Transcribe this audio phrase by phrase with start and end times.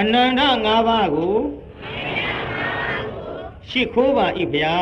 [0.00, 1.36] အနန္တ၅ပါးကို
[3.68, 4.76] ရှိခိုးပါ၏ဗျာ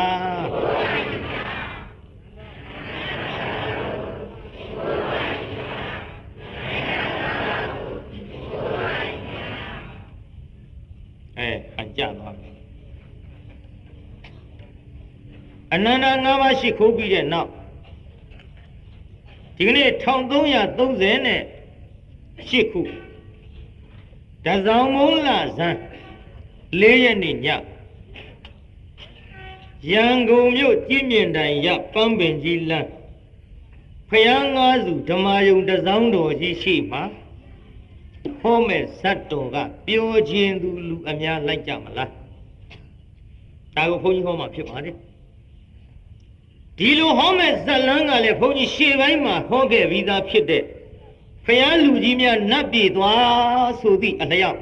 [11.37, 12.49] အဲအကြသွားပြီ
[15.73, 17.49] အနန္တ၅ပါးရှိခိုးပြီးတဲ့နောက်
[19.55, 21.41] ဒီကနေ့1330နဲ့
[22.49, 22.81] ရှစ်ခု
[24.45, 25.75] တဇောင်းမုံးလာဇန်
[26.81, 27.47] ၄ရက်နေ့ည
[29.91, 32.89] ရန်ကုန်မြို့ကြည်မြင့်တိုင်ရပန်းပင်ကြီးလမ်း
[34.09, 37.03] ဖယားငါးစုဓမ္မယုံတဇောင်းတော်ကြီးရှိမှာ
[38.41, 42.11] ဟောမဲ့ဇတ်တော်ကပြောခြင်းသူလူအများလိုက်ကြမလား
[43.75, 44.95] ဒါကိုဘုန်းကြီးဟောမှာဖြစ်ပါတယ်
[46.77, 50.63] ဒီလိုဟောမဲ့ဇက်လန်းကလည်းဘုန်းကြီးရှေ့ပိုင်းမှာဟောခဲ့ပြီးသားဖြစ်တဲ့
[51.45, 54.59] ဖယားလူကြီးများနတ်ပြည်သွားဆိုသည့်အလျောက်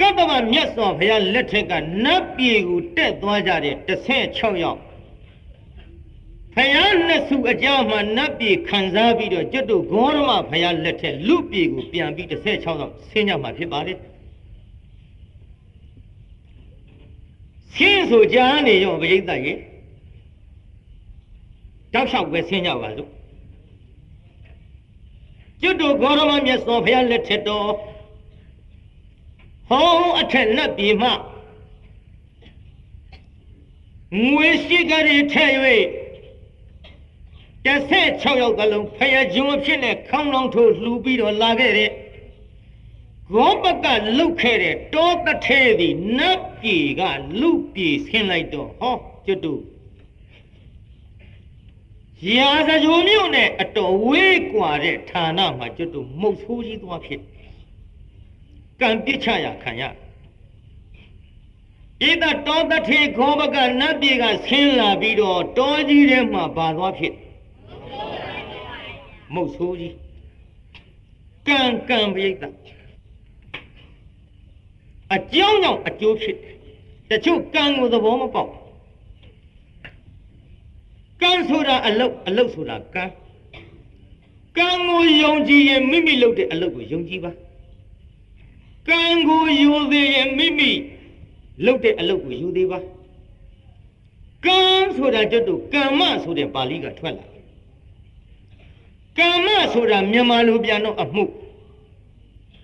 [0.00, 1.72] ကပ္ပမမြတ်စွာဘုရားလက်ထက်က
[2.04, 4.80] နတ်ပြည်ကိုတက်သွားကြတဲ့16ယောက်
[6.54, 13.94] ဖယားနှစ်စုအကြောင်းမှာနတ်ပြည်ခံစားပြီးတော့ကျွတ်တို့ဂေါရမဘုရားလက်ထက်လူပြည်ကိုပြန်ပြီး16ယောက်ဆင်းကြမှာဖြစ်ပါလေ
[17.74, 19.54] ဆင်းဆိုကြားနေရောပရိသတ်ရေ
[21.94, 23.10] တောက်လျှောက်ပဲဆင်းကြပါစို့
[25.62, 27.68] ကျွတ်တို့ဂေါရမမြတ်စွာဘုရားလက်ထက်တော်
[29.68, 29.88] ဟော
[30.20, 31.10] အထက်နတ်ပြည်မှ
[34.28, 35.56] ငွေရှိကလေးထည့်၍
[37.66, 41.90] 16ယောက်ကလုံးဖယားဂျုံအဖြစ်နဲ့ခေါင်းလောင်းထိုးလှူပြီးတော့လာခဲ့တဲ့
[43.34, 43.86] ဂောပက
[44.18, 47.02] လုတ်ခဲ့တဲ့တောတထဲသည်နတ်ပြည်က
[47.40, 49.60] လူပြည်ဆင်းလိုက်တော့ဟောကျွတ်တို့
[52.37, 57.21] ရာဇဂိုမြို့နဲ့အတော်ဝေးกว่าတဲ့ဌာနမှာကျွတ်တို့မုတ်ဆိုးကြီးသွားဖြစ်
[58.81, 59.83] ကံပြစ်ချရခံရ
[62.01, 67.13] ဣဒတောတထေခောဘကနတ်ပြည်ကဆင်းလာပြီးတော့တောကြီးထဲမှာပါသွားဖြစ်
[69.33, 69.95] မုတ်ဆိုးကြီး
[71.47, 72.43] ကံကံပိဋက
[75.13, 76.37] အကြောင်းကြောင့်အကျိုးဖြစ်
[77.09, 78.51] တချို့ကံကိုသဘောမပေါက်
[81.22, 83.04] ကံဆိုတာအလုတ်အလုတ်ဆိုတာကံ
[84.58, 87.32] ကံကိုယုံကြည်ရင်မိမိလုပ်တဲ့အလုပ်ကိုယုံကြည်ပါ
[88.88, 90.70] ကံကိုယူသေးရင်မိမိ
[91.66, 92.78] လုပ်တဲ့အလုပ်ကိုယူသေးပါ
[94.46, 94.60] ကံ
[94.96, 97.26] ဆိုတာကျွတ်တို့ကမ္မဆိုတဲ့ပါဠိကထွက်လာ
[99.18, 101.24] ကမ္မဆိုတာမြန်မာလိုပြန်တော့အမှု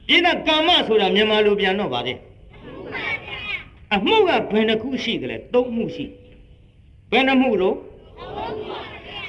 [0.08, 2.18] ပြည့်တဲ့ကမ္မဆိုတာမြန်မာလိုပြန်တော့ဗါတဲ့
[3.94, 6.04] အမှုကဘယ်နှခုရှိတယ်လဲသုံးမှုရှိ
[7.10, 7.76] ဘယ်နှမှုတော့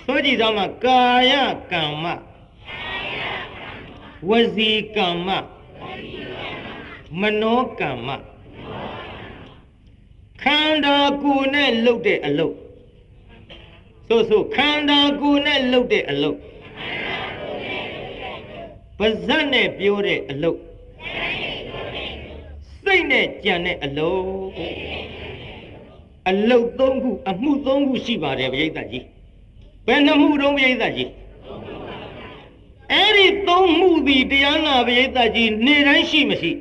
[0.05, 1.01] ဆိုကြည့်သားမှာကာ
[1.31, 1.33] ယ
[1.71, 2.05] ကမ္မ
[4.29, 5.29] ဝစီကမ္မ
[7.19, 8.07] မနောကမ္မ
[10.43, 12.55] ခန္ဓာကိုယ်နဲ့လှုပ်တဲ့အလုပ်
[14.07, 16.37] ဆိုဆိုခန္ဓာကိုယ်နဲ့လှုပ်တဲ့အလုပ်
[18.97, 20.59] ပါဇက်နဲ့ပြောတဲ့အလုပ်
[22.83, 24.23] စိတ်နဲ့ကြံတဲ့အလုပ်
[26.27, 29.05] အလုတ်သုံးခုအမှုသုံးခုရှိပါတယ်ဗျိဿကြီး
[29.87, 31.09] ဘယ်နှမှုတုံးဗျိဿကြီး
[32.91, 36.51] အဲ့ဒီသုံးမှုဒီတရားနာဗျိဿကြီးနေတိုင်းရှိမရှိ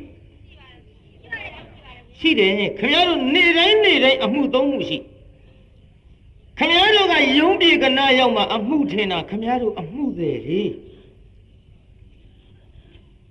[2.20, 4.98] ရှိတယ်ခင်ဗျားတို့နေတိုင်းနေတိုင်းအမှုသုံးမှုရှိ
[6.58, 10.62] ခင်ဗျားတို့ကယုံပြေကနာရောက်မှအမှုထင်တာခင်ဗျားတို့အမှုတွေလေ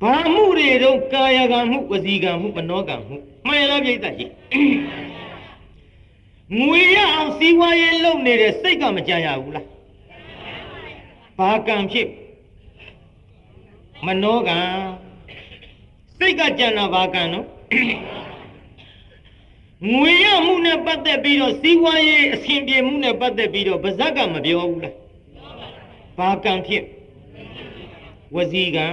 [0.01, 3.15] ဘာမှုတွေတော့ကာယကံမှုဝစီကံမှုမနောကံမှု
[3.47, 4.31] မှန်လားပြိတ္တကြီး
[6.55, 9.65] ငွေရအောင်စီးပွားရေးလုပ်နေတဲ့စိတ်ကမကြံရဘူးလား
[11.37, 12.07] ဘာကံဖြစ်
[14.05, 14.57] မနောကံ
[16.17, 17.45] စိတ်ကကြံတာဘာကံနော်
[19.91, 24.95] ငွေရမှုနဲ့ပတ်သက်ပြီးတော့စီးပွားရေးအဆင်ပြေမှုနဲ့ပတ်သက်ပြီးတော့ဗဇက်ကမပြောဘူးလား
[26.17, 26.83] ဘာကံဖြစ်
[28.35, 28.87] ဝစီကံ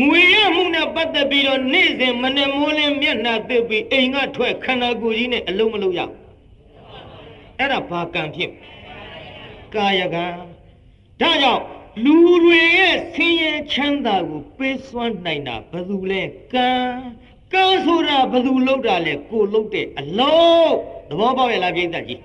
[0.00, 6.00] ငွေရမှုနဲ့ပတ်သက်ပြီးတော့နေ့စဉ်မနေ့မိုးလင်းမျက်နှာသစ်ပြီးအိမ်ကထွက်ခန္ဓာကိုယ်ကြီးနဲ့အလုံးမလုံးရ
[7.62, 8.50] အဲ့ဒါဘာကံဖြစ်
[9.74, 10.26] ကာယကံ
[11.20, 11.62] ဒါကြောင့်
[12.04, 16.22] လူတွေရဲ့ဆင်းရဲချမ်းသာကိုပေးစွမ်းနိုင်တာဘယ်သူလဲ
[16.54, 16.70] ကံ
[17.52, 20.72] ကံဆိုတာဘယ်သူလုပ်တာလဲကိုလုပ်တဲ့အလုံး
[21.08, 22.20] သဘောပေါက်ရဲ့လားပြိဿကြီး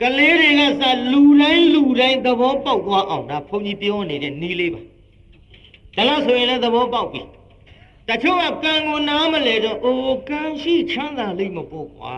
[0.00, 0.82] ကလေးတွေကစ
[1.12, 4.80] လူတိုင်းလူတိုင်းသဘောပေါက်သွားအောင်ဒါဘုန်းကြီးပြောနေတဲ့နီးလေးပါ
[5.96, 7.22] ဒါလို့ဆိုရင်လည်းသဘောပေါက်ပြီ
[8.08, 12.14] တချို့ကကံကိုနားမလဲတော့အိုကံရှိချမ်းသာလိမ့်မပေါ့ကွာ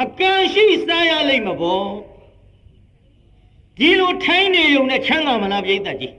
[0.00, 1.86] အကံရှိစားရလိမ့်မပေါ့
[3.78, 6.12] ဒီလိုထိုင်းနေုံနဲ့ချမ်းသာမလားပြိဿကြီး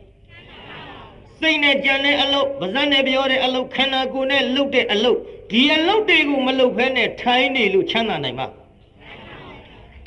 [1.40, 5.20] စစိတ်နဲ့ကြံတဲ့အလုပ်ပါဇက်နဲ့ပြောတဲ့အလုပ်ခန္ဓာကိုယ်နဲ့လုပ်တဲ့အလုပ်
[5.52, 8.48] ဒီအလုပ်တွေကိုမလုပ်ဘဲနဲ့ထိုင်းနေလို့ချမ်းသာနိုင်မှာ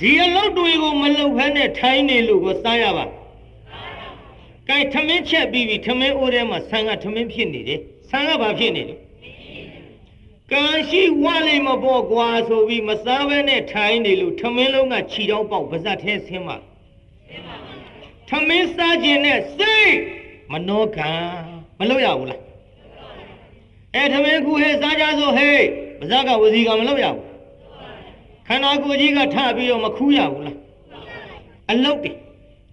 [0.01, 3.05] ဒီအလုပ်တွေကိုမလုပ်ဘဲနဲ့ထိုင်းနေလို့ကိုစားရပါ
[4.69, 7.81] ကဲထမင်းချက်ပြီးပြီထမင်းအိုးထဲမှာဆန်ကထမင်းဖြစ်နေတယ်
[8.11, 8.97] ဆန်ကဘာဖြစ်နေလဲ
[10.53, 16.57] ကံရှိဝါလိမ့်မပေါ်ကွာဆိုပြီးမစားဘဲနဲ့ထိုင်းနေလို့ထမင်းလုံးကခြီတောင်းပေါက်ပါဇက်ထဲဆင်းမှာ
[18.29, 19.93] ထမင်းစားခြင်းနဲ့စိတ်
[20.53, 21.13] မနှောခံ
[21.79, 22.41] မလုပ်ရဘူးလား
[23.95, 25.59] အဲထမင်းခုဟဲ့စားကြဆိုဟဲ့
[25.99, 27.25] ပါဇက်ကဝစီကမလုပ်ရဘူး
[28.49, 30.57] ခန္ဓာကိုယ်ကြီးကထပြီးတော့မခူးရဘူးလား
[31.71, 32.17] အလုတ်တယ်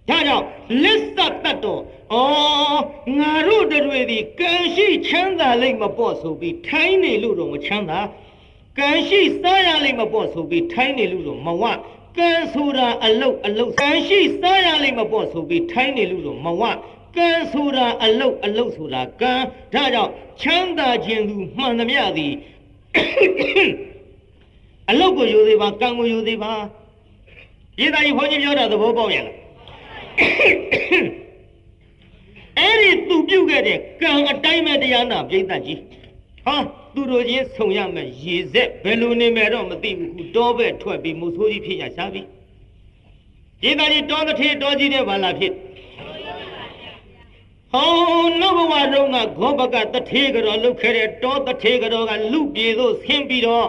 [0.08, 0.44] ဒါကြောင့်
[0.82, 2.16] လစ္ဆတတ်တော်ဩ
[3.18, 8.00] ငါတို့တွေဒီကံရှိချမ်းသာလိမ့်မပေါ့ဆိုပြီးထိုင်းနေလို့တော့မချမ်းသာ
[8.78, 11.64] ကံရှိစားရလိမ့်မပေါ့ဆိုပြီးထိုင်းနေလို့တော့မဝ
[12.18, 16.62] ကံဆိုတာအလုတ်အလုတ်ကံရှိစားရလိမ့်မပေါ့ဆိုပြီးထိုင်းနေလို့တော့မဝ
[17.16, 19.32] ကံဆိုတာအလုတ်အလုတ်ဆိုတာကံ
[19.74, 20.12] ဒါကြောင့်
[20.42, 22.34] ချမ်းသာခြင်းသူမှန်သမျှသည်
[24.90, 26.52] အလုတ်ကိုယူသေးပါကံကိုယူသေးပါ
[27.80, 29.43] ရေးသားကြီးဘုန်းကြီးပြောတာသဘောပေါက်ရဲ့လား
[32.58, 35.80] အဲ့ဒီသူပြုတ်ခဲ့တဲ့ကံအတိုင်းမဲ့တရားနာပြိဿကြီး
[36.46, 36.56] ဟာ
[36.94, 42.22] သူတို့ချင်းဆုံရမယ်ရေဆက်ဘယ်လိုနေမယ်တော့မသိဘူးခုတောပဲထွက်ပြီးမုတ်ဆိုးကြီးဖြစ်ရရှားပြီ
[43.60, 45.52] ပြိဿကြီးတောတစ်ထေတောကြီးတဲ့ဘာလာဖြစ်
[47.72, 47.90] ဟော
[48.40, 53.68] နဘဝတုန်းကဂောဘကတထေကတော်လုတ်ခဲ့တဲ့တောတထေကတော်ကလူပြေသို့ဆင်းပြီးတော့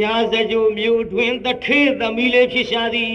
[0.00, 3.12] ရာဇကြိုမျိုးတွင်တထေသမီးလေးဖြစ်ရှာသည်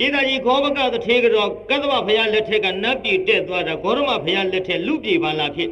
[0.00, 5.70] ဣဒကြီးဂောဘကတထေကတော်ကသဗဘုရားလက်ထက်ကနတ်ပြည်တက်သွားတာဂေါရမဘုရားလက်ထက်လူပြေပါလာဖြစ်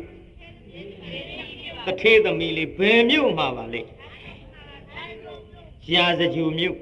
[1.87, 3.81] တထေသမီးလေးဘယ်မြို့မှာပါလဲ
[5.95, 6.79] ရာဇကြိုမျိုး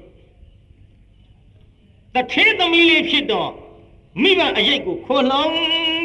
[2.15, 3.51] တထေသမီးလေးဖြစ်တော့
[4.21, 5.53] မိဘအရေးကိုခေါ်လောင်း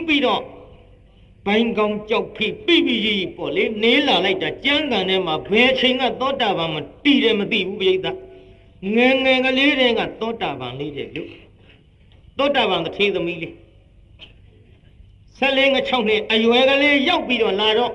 [0.07, 0.43] ပြီးတော့
[1.47, 8.07] ဘိုင်းကောင်းကြောက်ဖိပြပြကြီးပေါ့လေနေလာလိုက်တာကြမ်းကန်ထဲမှာဘယ်ချိန်ကသောတာပန်မတည်တယ်မသိဘူးပြိဿ
[8.93, 11.31] ငယ်ငယ်ကလေးတွေကသောတာပန်လေးတဲ့လို့
[12.39, 13.55] သောတာပန်တစ်ထေသမီးလေး
[15.39, 17.93] ဆက်လေးငချောင်းနဲ့အရွယ်ကလေးရောက်ပြီးတော့လာတော့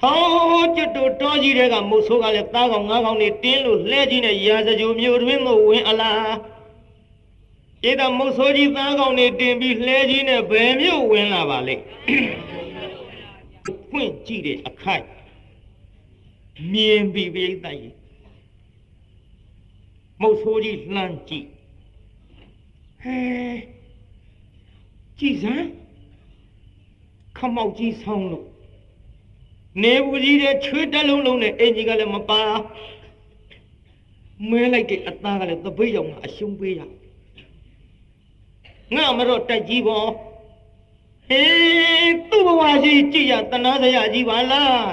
[0.00, 6.32] ဟောကျွတ်တို့တောကြီးတွေကမုတ်ဆိုးကလည်းသားကောင်ငါးကောင်နေတင်းလို့လှဲကြီးနဲ့ရာဇကြိုမျိုးတွင်သို့ဝင်အလား
[7.88, 11.74] ဧတမုတ်ဆိုးကြီးသားကောင်နေတင်ပြီးလှဲကြီးနဲ့ဘယ်မြို့ဝင်လာပါလဲ
[13.90, 15.04] ဖွင့်ကြည့်တဲ့အခိုက်
[16.72, 18.05] မြင်ပြီးပြိဿကြီး
[20.20, 21.46] မုတ်ဆိုးကြီးလှမ်းကြည့်
[23.02, 23.18] ဟဲ
[25.18, 25.68] ကြည်စမ်း
[27.36, 28.46] ခမောက်ကြီးဆောင်းလို့
[29.82, 32.42] နေဘူးကြီးတဲ့ချွေးတက်လုံးလုံးနဲ့အင်ကြီးကလည်းမပါ
[34.50, 36.80] မဲလိုက်တဲ့အသားကလည်းသပိတ်ရောင်ကအရှုံးပေးရ
[38.94, 40.08] ငါမတော့တက်ကြီးပေါ်
[41.28, 44.88] ဟေးသူ့ဘဝကြီးကြည်ရတနာစရာကြီးပါလား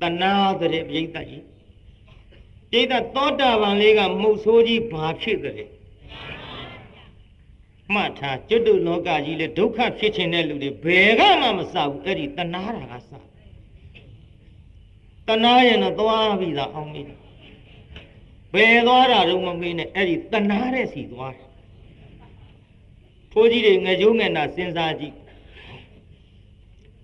[0.00, 1.51] တနာတဲ့ပြိတ္တကြီး
[2.72, 5.68] ပြိတ္တသောတာပန်လေးကမုတ်ဆိုးကြီးဘာဖြစ်တယ်
[7.94, 13.10] မှတ်ထားကျွတ်တုလောကကြီးလေဒုက္ခဖြစ်ခြင်းတဲ့လူတွေဘယ်ကမှမစဘူးအဲ့ဒီတနာတာကစ
[15.28, 17.02] တနာရင်တော့သွားပြီလားအောင်ပြီ
[18.54, 21.48] ဘယ်သွားတာတော့မမေးနဲ့အဲ့ဒီတနာတဲ့စီသွားတယ်
[23.32, 25.14] ဖိုးကြီးတွေငကြိုးငနာစဉ်းစားကြည့်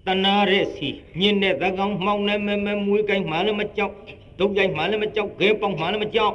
[0.07, 0.89] တနာတဲ့စီ
[1.21, 3.95] ညင်းတဲ့သကောင်မှောင်နဲ့မဲမဲမွေးကိုင်းမှလည်းမကြောက်
[4.39, 6.35] ဒုတ်ကြိုက်မှလည်းမကြောက်ခဲပေါက်မှလည်းမကြောက်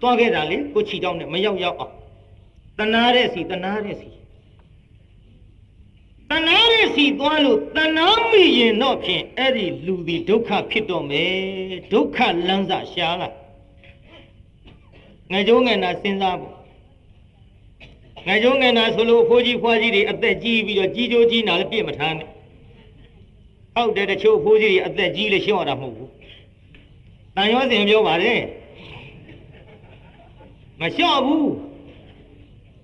[0.00, 1.94] သွားခဲ့တာလေကိုချီတောင်းနဲ့မရောက်ရောက်အောင်
[2.78, 4.08] တနာတဲ့စီတနာတဲ့စီ
[6.30, 11.32] တနာတဲ့စီသွားလို့တနာမိရင်တော့ဖြင့်အဲ့ဒီလူဒီဒုက္ခဖြစ်တော့မယ်
[11.92, 12.18] ဒုက္ခ
[12.48, 13.28] လမ်းစာရှားလာ
[15.32, 16.54] ငကြိုးငနာစဉ်းစားဖို့
[18.26, 22.28] ငကြိုးငနာဆိုလို့ဖိုးကြီးဖွားကြီးတွေအသက်ကြီးပြီးတော့ကြီးကျိုးကြီးနာလည်းပြည့်မထားနဲ့
[23.74, 26.10] ဟုတ်တယ်တချို့ဖိုးကြီးတွေအသက်ကြီးလေရှင်းရတာမဟုတ်ဘူး
[27.36, 28.40] တန်ရောစင်ပြောပါတယ်
[30.80, 31.50] မလျှော့ဘူး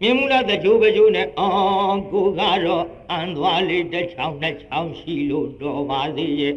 [0.00, 6.54] မြင်မူလားတကြိုးပကြိုးနဲ့အော်ကိုကတော့အန်သွားလေးတစ်ချောင်းတစ်ချောင်းရှိလို့တော်ပါသေးရဲ့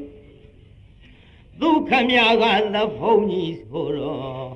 [1.61, 2.43] ဒုက္ခမြာက
[2.75, 4.49] သဖုံကြီးဆိုတော့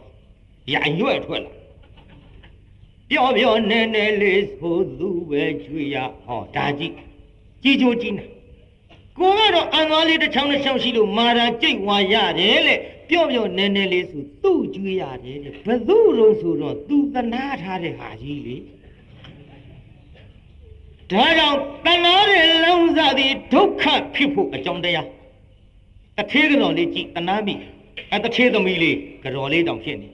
[0.73, 1.53] ရိုင်ရွက်ထွက်လာ
[3.09, 6.93] ပြောပြောနဲနဲလေးဆိုသူပဲကျွေရဟောဒါကြည့်
[7.63, 8.25] ကြည်ချိုးကြည့်နေ
[9.17, 12.75] ကိုကတော့အန်သွားလေးတစ်ချောင်းတစ်ချောင်းရှိလို့မာရာကြိတ်ဝါရတယ်လေ
[13.09, 18.55] ပြော့ပြော့နဲနဲလေးဆိုသူ့ကျွေးရတယ်တဲ့ဘသူလုံးဆိုတော့သူသနာထားတဲ့ဟာကြီးလေ
[21.11, 25.07] ဒါကြောင့်တဏှာရဲ့လုံးစားသည်ဒုက္ခဖြစ်ဖို့အကြောင်းတရား
[26.17, 27.55] တထေးကတော်လေးကြည်တဏှာမိ
[28.13, 30.07] အတထေးသမီးလေးကတော်လေးတောင်ဖြစ်နေ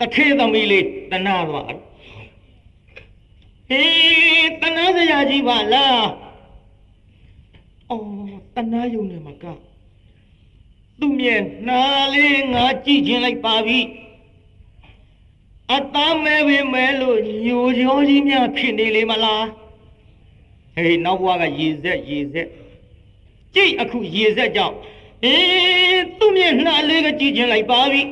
[0.00, 1.66] တထေးသမီးလေးတဏှာသွား
[3.68, 6.06] ဟေးတဏှာစရကြီးပါလား
[7.90, 8.04] အော်
[8.54, 9.44] တနာယုံနေမှာက
[10.98, 11.36] သူ့မြေ
[11.68, 11.82] နာ
[12.14, 13.80] လေးငါကြည့်ချင်းလိုက်ပါပြီ
[15.72, 19.46] အသားမဲပဲမဲလို့ညိုကြောကြီးများဖြစ်နေလေမလား
[20.74, 22.48] ဟေးနောက်ဘဝကရေဆက်ရေဆက်
[23.54, 24.76] ကြည့်အခုရေဆက်ကြောင့်
[25.24, 28.02] အေးသူ့မျက်နှာလေးကကြည့်ချင်းလိုက်ပါပြီ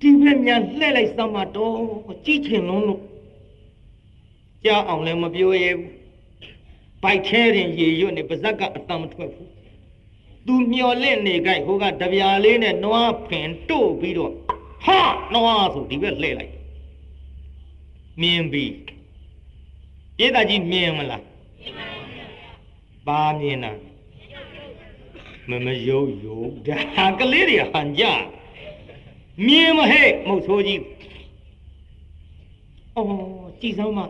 [0.00, 1.76] ဒီဘက်မြန်လှဲ့လိုက်စမ်းမတော့
[2.24, 3.02] ကြည့်ချင်လုံးလို့
[4.64, 5.90] ကြားအောင်လည်းမပြောရဘူး
[7.02, 9.48] ဘိုက်ထဲရင်ရေရွတ်နေပါဇက်ကအတမ်းမထွက်ဘူး
[10.46, 14.32] သူမျော်လင့်နေကြဟိုကတပြာလေးနဲ့နွားဖင်တို့ပြီးတော့
[14.84, 15.00] ဟာ
[15.34, 16.52] နွားဆိုဒီဘက်လှဲ့လိုက်
[18.20, 18.64] မြင်ပြီ
[20.24, 21.22] ဧတာကြီးမြင်မလား
[23.06, 23.72] ဘာမြင်တာ
[25.48, 26.42] မမယုံယုံ
[26.96, 28.04] ဒါကလေးတွေဟန်ကြ
[29.46, 30.82] မြင်မဟဲ့မဟုတ်ဆိုးကြီး
[32.96, 33.08] အော်
[33.60, 34.00] ကြည်စမ်းမ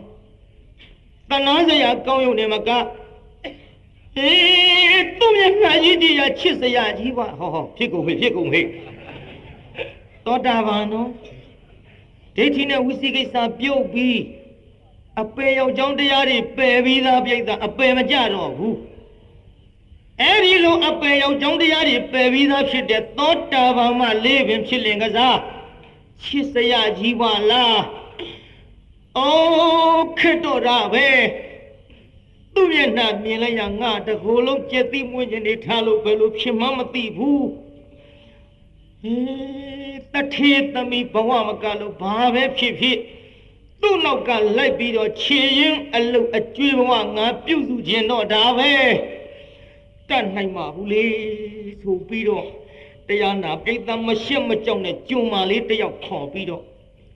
[1.29, 2.69] တနာစရာကောင်းရုံနဲ့မက
[4.15, 4.62] ဟေး
[5.19, 8.61] သူ့မျက်နှာကြီးကြီးရချစ်စရာကြီးပါဟောဟောဖြစ်ကုန်ပြီဖြစ်ကုန်ပြီ
[10.25, 11.09] သောတာပန်နော်
[12.35, 14.19] ဒိဋ္ဌိနဲ့ဝိသိကိစ္စပြုတ်ပြီး
[15.21, 18.77] အပေရောက်ကြောင်းတရားတွေပယ်ပြီးသားပြိတ္တာအပေမကြတော့ဘူး
[20.21, 25.37] အဲ့ဒီလိုအပေရောက်ကြောင်းတရားတွေပယ်ပြီးသားဖြစ်တဲ့သောတာပန်မှလေးပင်ဖြစ်လင်ကစား
[26.23, 27.79] ချစ်စရာကြီးပါလား
[29.17, 31.07] အော်ခက်တော့တာပဲ
[32.53, 37.47] သူ့မျက်နှာမြင်လိုက်ရငါတကိုယ်လုံးကြက်တိမွင်းခြင်းတွေထားလို့ဘယ်လိုဖြစ်မှမသိဘူး
[39.01, 42.97] ဟေးတထေသမီးဘဝမကလို့ဘာပဲဖြစ်ဖြစ်
[43.81, 48.71] သူ့နောက်ကလိုက်ပြီးတော့ခြေရင်အလုတ်အကျွေးဘဝငါပြုတ်စုခြင်းတော့ဒါပဲ
[50.09, 51.05] တတ်နိုင်မှာဘူးလေ
[51.81, 52.47] ဆိုပြီးတော့
[53.07, 56.63] တရားနာပြိတ္တမရှက်မကြောက်နဲ့ကြုံမာလေးတယောက်ခေါ်ပြီးတော့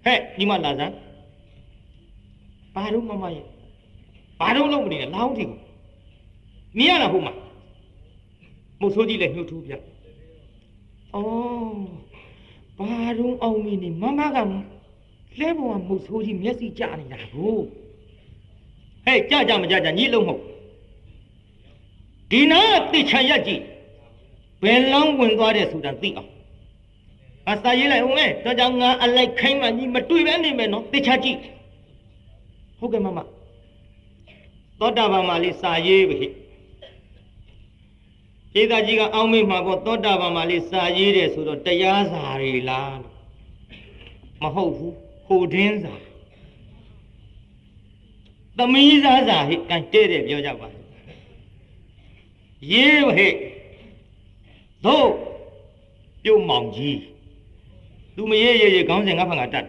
[0.06, 0.96] ဟဲ့ညီမလာစမ်း
[2.76, 3.46] ဘာလို့မမရဲ့
[4.40, 5.60] ဘာလို့လုံးမနေလဲလောင်းတီကို
[6.78, 7.34] မြင်ရလားဟုတ်မှာ
[8.80, 9.78] မုတ်ဆိုးကြီးလည်းညှို့ထူးပြဩ
[12.78, 14.38] ဘာတော့အောင်မင်းနေမမက
[15.40, 17.58] လဲဘဝမုတ်ဆိုးကြီးမျက်စိကျနေတာကို
[19.06, 20.42] ဟဲ့ကြကြမကြကြညှိလုံးမဟုတ်
[22.32, 23.62] ဒီနာတိချာရက်ကြည့်
[24.64, 26.30] ဘယ်လောင်းဝင်သွားတယ်ဆိုတာသိအောင်
[27.50, 31.38] အစာရေးလိုက်ဦးမယ်တော့ကြောင့်ငါအလိုက်ခိုင်းမှညီမတွေ့ပဲနေမယ်နော်တိချာကြည့်
[32.80, 33.20] ဟုတ်ကဲ့မမ
[34.80, 36.28] သောတာပန်မှာလေးစာရေးပြီ
[38.54, 42.98] ခြေသားကြီးကအောင်းမိမှာပေါ့သောတာပန်မှာလေးစာရေးတယ်ဆိုတော့တရားစာတွေလား
[44.42, 45.94] မဟုတ်ဘူးဟိုတင်းစာ
[48.58, 50.68] သမီးစားစာဟိကန်တဲ့တယ်ပြောကြပါ
[52.72, 53.34] ရေးဟဲ့
[54.86, 55.10] သို့
[56.24, 57.00] ပြုတ်မောင်ကြီး
[58.16, 59.66] သူမရေးရေးရေးခေါင်းစဉ်ငါဖန်ကတတ်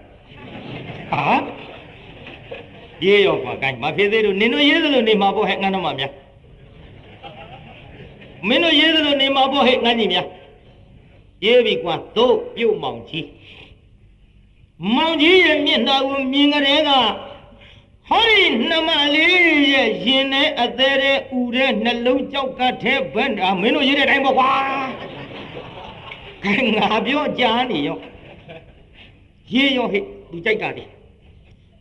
[1.13, 1.25] ဟာ
[3.05, 6.13] ရေးရောကွာကိုင်းမဖြစ်သေးလို့နင်တို့ရေးသလိုနေမှာပေါ့ဟဲ့ငါတော့မှများ
[8.49, 10.27] မင်းတို့ရေးသလိုနေမှာပေါ့ဟဲ့ငါကြီးများ
[11.45, 13.27] ရေးပြီကွာသို့ပြုတ်မောင်ကြီး
[14.97, 16.91] မောင်ကြီးရဲ့မျက်နှာကိုမြင်ကြတဲ့က
[18.09, 19.35] ဟောဒီနှမလေး
[19.73, 24.53] ရဲ့ရင်နဲ့အသေးတဲ့ဥတဲ့နှလုံးကြောက်ကတဲ့ဘက်အာမင်းတို့ရေးတဲ့အတိုင်းပေါ့ကွာ
[26.45, 27.99] ခိုင်ငါပြောကြားနေရော
[29.55, 30.85] ရေးရောဟဲ့ဒီကြိုက်တာလေ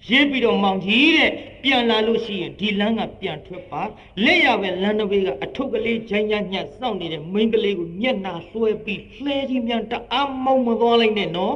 [0.10, 1.32] ရေးပြီးတော့မောင်ကြီးတဲ့
[1.64, 3.84] ပြန်လာလို့ရှိရင်ဒီလမ်းကပြန်ထွက်ပါ
[4.24, 11.56] လက်ရပဲလမ်းတစ်ဘေးကအထုပ်ကလေးဂျိုင်းညညစောင့်နေတဲ့မိန်းကလေးကိုမျက်နှာဆွဲပြီးလှဲကြီးမြန်တအားမောင်းမသွားလိုက်နဲ့နော်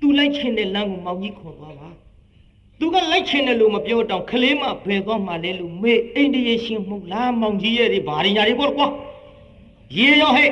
[0.00, 1.88] သူလိုက်ချင်တဲ့လမ်းကိုမောင်ကြီးခေါ်သွားပါ
[2.78, 8.86] သူကလိုက်ချင်တယ်လို့မပြောတော့ခလေးမဘယ်သွားမှလဲလို့မေးအိန္ဒိယရှင်မဟုတ်လားမောင်ကြီးရဲ့ဒီဘာရညာတွေပေါ့ကွာ
[9.96, 10.50] ရေရောဟဲ့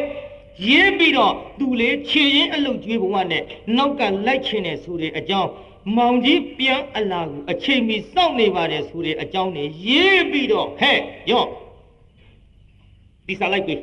[0.68, 3.42] ရေးပြီးတော့သူလေခြေရင်းအလုတ်ကျွေးဘဝနဲ့
[3.76, 5.50] နောက်ကလိုက်ချင်တယ်ဆိုတဲ့အကြောင်း
[5.94, 10.98] မောင်ကြီးပြန်အလာကိုအချိန်မီစောင့်နေပါတယ်ဆိုတဲ့အကြောင်းနဲ့ရေးပြီးတော့ဟဲ့
[11.30, 11.48] ရော့
[13.26, 13.74] ဒီစားလိုက်ပြီ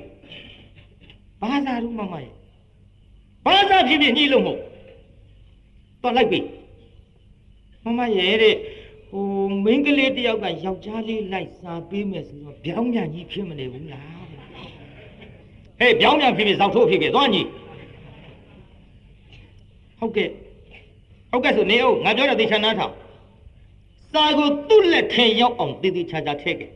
[1.42, 2.32] ဘာသာရူမမရဲ့
[3.46, 4.60] ဘာသာဖြစ်ဖြစ်ညှိလို့မဟုတ်
[6.02, 6.40] တော့လိုက်ပြီ
[7.86, 8.56] မမရဲ့တဲ့
[9.10, 9.26] ဟို
[9.64, 14.24] မိန်းကလေးတယောက်ကယောက်ျားလေးလိုက်စားပေးမယ်ဆိုတော့ဗျောင်းမြန်ကြီးဖြစ်မနေဘူးလား
[15.80, 17.42] ဟဲ့ဗျောင်းမြန်ဖြစ်ဖြစ်ဇောက်ထိုးဖြစ်ဖြစ်သွားညီ
[20.00, 20.30] ဟုတ်ကဲ့
[21.34, 22.94] ဟုတ်ကဲ့ဆိုနေအောင်ငါပြောတဲ့သေချာနားထောင်
[24.12, 26.72] စာကိုသူ့လက်ထဲရောက်အောင်သေသေးချာချာထည့်ခဲ့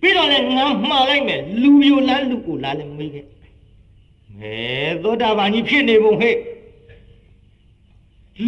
[0.00, 3.26] ပြီးတော့လည်းငါမှားလိုက်မယ်လူပြိုလားလူကိုလားလည်းမေးခဲ့
[4.38, 4.54] မဲ
[5.02, 6.36] သောတာပန်ကြီးဖြစ်နေပုံဟဲ့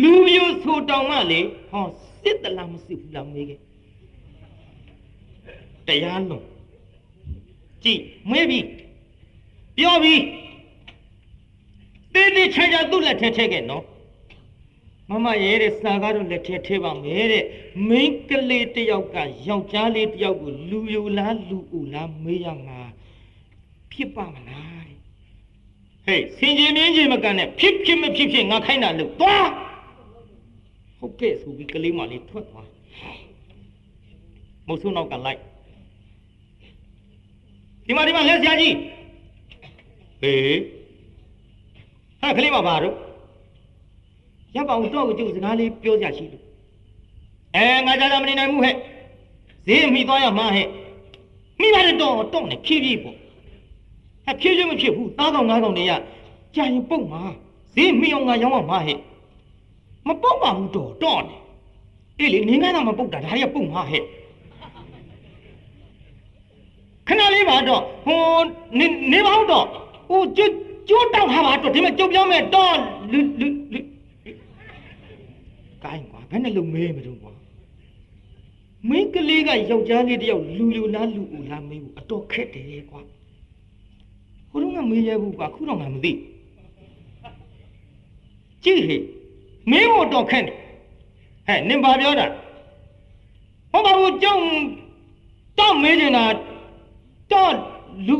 [0.02, 1.86] လူပြိုဆိုတောင်မှလေဟော
[2.22, 3.58] စစ်တလားမစစ်ဘူးလားမေးခဲ့
[5.86, 6.44] တရားလုံး
[7.84, 8.60] ကြည့်မွေးပြီ
[9.76, 10.14] ပြောပြီ
[12.12, 13.84] သေသေးချာချာသူ့လက်ထဲထည့်ခဲ့နော်
[15.12, 17.44] မမရဲ့တဲ့စာကတော့လက်ထဲထဲပါမယ်တဲ့
[17.88, 19.16] မိန်းကလေးတယောက်က
[19.48, 22.80] ယောက်ျားလေးတယောက်ကိုလူယူလားလူဥလားမေးရမှာ
[23.92, 24.98] ဖြစ်ပါမလားတဲ့
[26.06, 29.48] ဟေးစင်ကြီးမြင်းကြီးမကန်နဲ့ဖြစ်ဖြစ်မဖြစ်ဖြစ်ငါခိုင်းတာလို့သွား
[30.98, 32.68] ဟုတ်ကဲ့ဆိုပြီးကလေးမလေးထွက်သွား
[34.66, 35.40] မုတ်ဆုနောက်ကလိုက်
[37.86, 38.74] ဒီမှာဒီမှာလက်ဆရာကြီး
[40.22, 40.58] ဟေး
[42.20, 42.94] ဟာကလေးမပါတော့
[44.54, 46.44] ရပ်ပါအောင်တော့ကိုကျုပ်စကားလေးပြောကြရှိလို့
[47.56, 48.76] အဲငါကြတာမနေနိုင်ဘူးဟဲ့
[49.66, 50.68] ဈေးမိသွားရမှာဟဲ့
[51.60, 53.16] မိပါတယ်တော့တော့နဲ့ဖြည်းဖြည်းပေါ့
[54.26, 55.92] ဟဲ့ဖြည်းဖြည်းမဖြစ်ဘူးသားကောင်ငါးကောင်တွေက
[56.54, 57.22] ကြာရင်ပုတ်မှာ
[57.74, 58.98] ဈေးမိအောင်ငါရောင်းအောင်မှာဟဲ့
[60.06, 61.38] မပုတ်ပါဘူးတော့တော့နဲ့
[62.18, 64.02] အေးလေနင်းကတော့မပုတ်တာဒါတွေကပုတ်မှာဟဲ့
[67.08, 68.22] ခဏလေးပါတော့ဟို
[68.78, 69.66] နေနေပါဦးတော့
[70.08, 70.52] ဟိုကျွတ်
[70.88, 72.74] ကျွတ်တောက်ထားပါတော့ဒီမှာကြုတ်ပြောမယ်တော့
[73.12, 73.80] လူလူလူ
[75.84, 77.32] ကိုင်းကွာဘယ်နဲ့လုံမေးမလို့ကွာ
[78.88, 83.00] မင်းကလေးကယောက်ျားလေးတယောက်လူလူလားလူဦးလားမေးဘူးအတော်ခက်တယ်ကွာ
[84.50, 86.12] ဟိုတော့ကမေးရဘူးကွာခုတော့ငါမသိ
[88.64, 89.02] ကြည့်ဟေ့
[89.70, 90.56] မင်းမို့တော့ခက်တယ်
[91.46, 92.26] ဟဲ့နင်ဘာပြောတာ
[93.72, 94.44] ဟုတ်ပါဘူးကြောင်း
[95.58, 96.24] တော့မေးနေတာ
[97.32, 97.52] တော့
[98.06, 98.16] လူ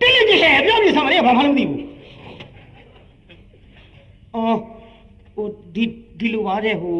[0.00, 1.82] တိလိကြီးဟဲ့ပြောပြစမ်းမလေးဘာမှမသိဘူး
[4.34, 4.58] အော်
[5.34, 5.84] ဟိုဒီ
[6.18, 6.98] ဒီလိုပါတဲ့ဟို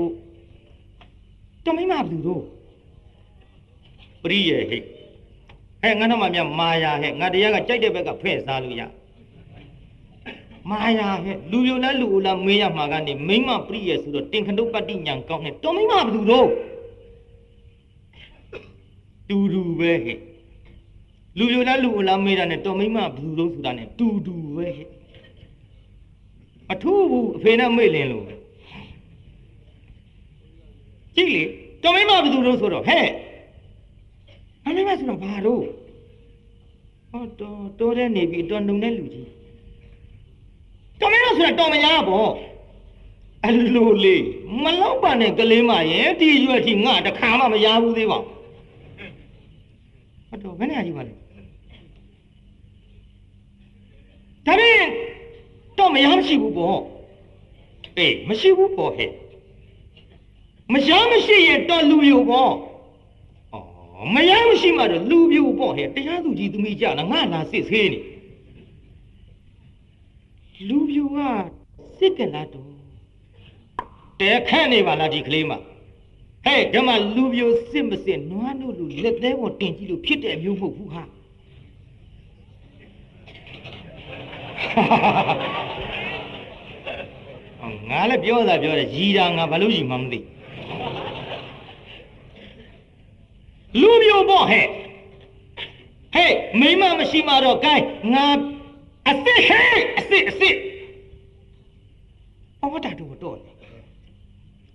[1.64, 2.42] တမိမဘလူတို့
[4.23, 4.83] ပရိယေဟဲ့
[5.83, 8.83] ဟဲ့ငါတော့မှမြမာယာဟဲ့ငါတရားကကြိုက်တဲ့ဘက်ကဖဲ့စားလို့ရ
[10.71, 16.49] မာယာဟဲ့လူယုံလားလူဦးလားမေးရမှာကနေမိမပရိယေဆိုတော့တင်ခဏုတ်ပတ္တိညာကောင်းနဲ့တမိမဘလူတို့
[19.28, 20.18] တူတူပဲဟဲ့
[21.38, 24.88] လူယိုလားလူအိုလားမေးတာနဲ့တော်မိမဘယ်သူလုံးဆိုတာနဲ့တူတူပဲဟဲ့
[26.73, 28.25] အထူးဘူးအဖေနဲ့မေ့လင်းလို့
[31.16, 31.42] ကြည့်လေ
[31.83, 33.06] တော်မိမဘယ်သူလုံးဆိုတော့ဟဲ့
[34.65, 35.62] အမေမဆိုတော့ဘာလို့
[37.10, 39.28] ဟောတော်တော်တဲ့နေပြီတော်နှုံတဲ့လူကြီး
[41.00, 42.30] တော်မိမဆိုတာတော်မရပေါ့
[43.47, 44.17] အလိုလေ
[44.62, 51.12] မလောက်ပါနဲ့ကလေးမရဲ့ဒီရွယ်ထိငါတခါမှမရဘူးသေးပါဘူးတော့ဘယ်နဲ့အကြည့်ပါလဲ
[54.47, 54.91] ဒါဖြင့်
[55.78, 56.78] တော့မရမရှိဘူးပေါ့
[57.99, 59.10] အေးမရှိဘူးပေါ့ဟဲ့
[60.72, 62.56] မရမရှိရင်တော့လူပြိုပေါ့ဩ
[64.14, 67.98] မရမရှိမှတော့လူပြိုပေါ့ဟဲ့တရားသူကြီးသမီးကြလားငါလာစစ်ဆေးနေ
[70.68, 71.18] လူပြိုက
[71.98, 72.70] စစ်ကလားတော့
[74.20, 75.52] တဲခန့်နေပါလားဒီကလေးမ
[76.44, 81.02] ဟဲ့ဓမ္မလူပြိုစစ်မစစ်နွားတို့လူလက်သေးပေါ်တင်ကြည့်လို့ဖြစ်တဲ့မျိုးမဟုတ်ဘူးဟာ
[87.90, 90.20] ငါလည်းပြောတာပြောတယ်ရီတာငါဘာလို့ရီမှမသိ
[93.80, 94.67] လူမျိုးပေါ့ဟဲ့
[96.15, 97.84] ဟဲ့မိမမရှိမှတော့ကိုင်း
[98.15, 98.26] ငါ
[99.06, 100.56] အစ်စ်ဟဲ့အစ်စ်အစ်စ်
[102.73, 103.50] ဘာတာတော့တော့လေ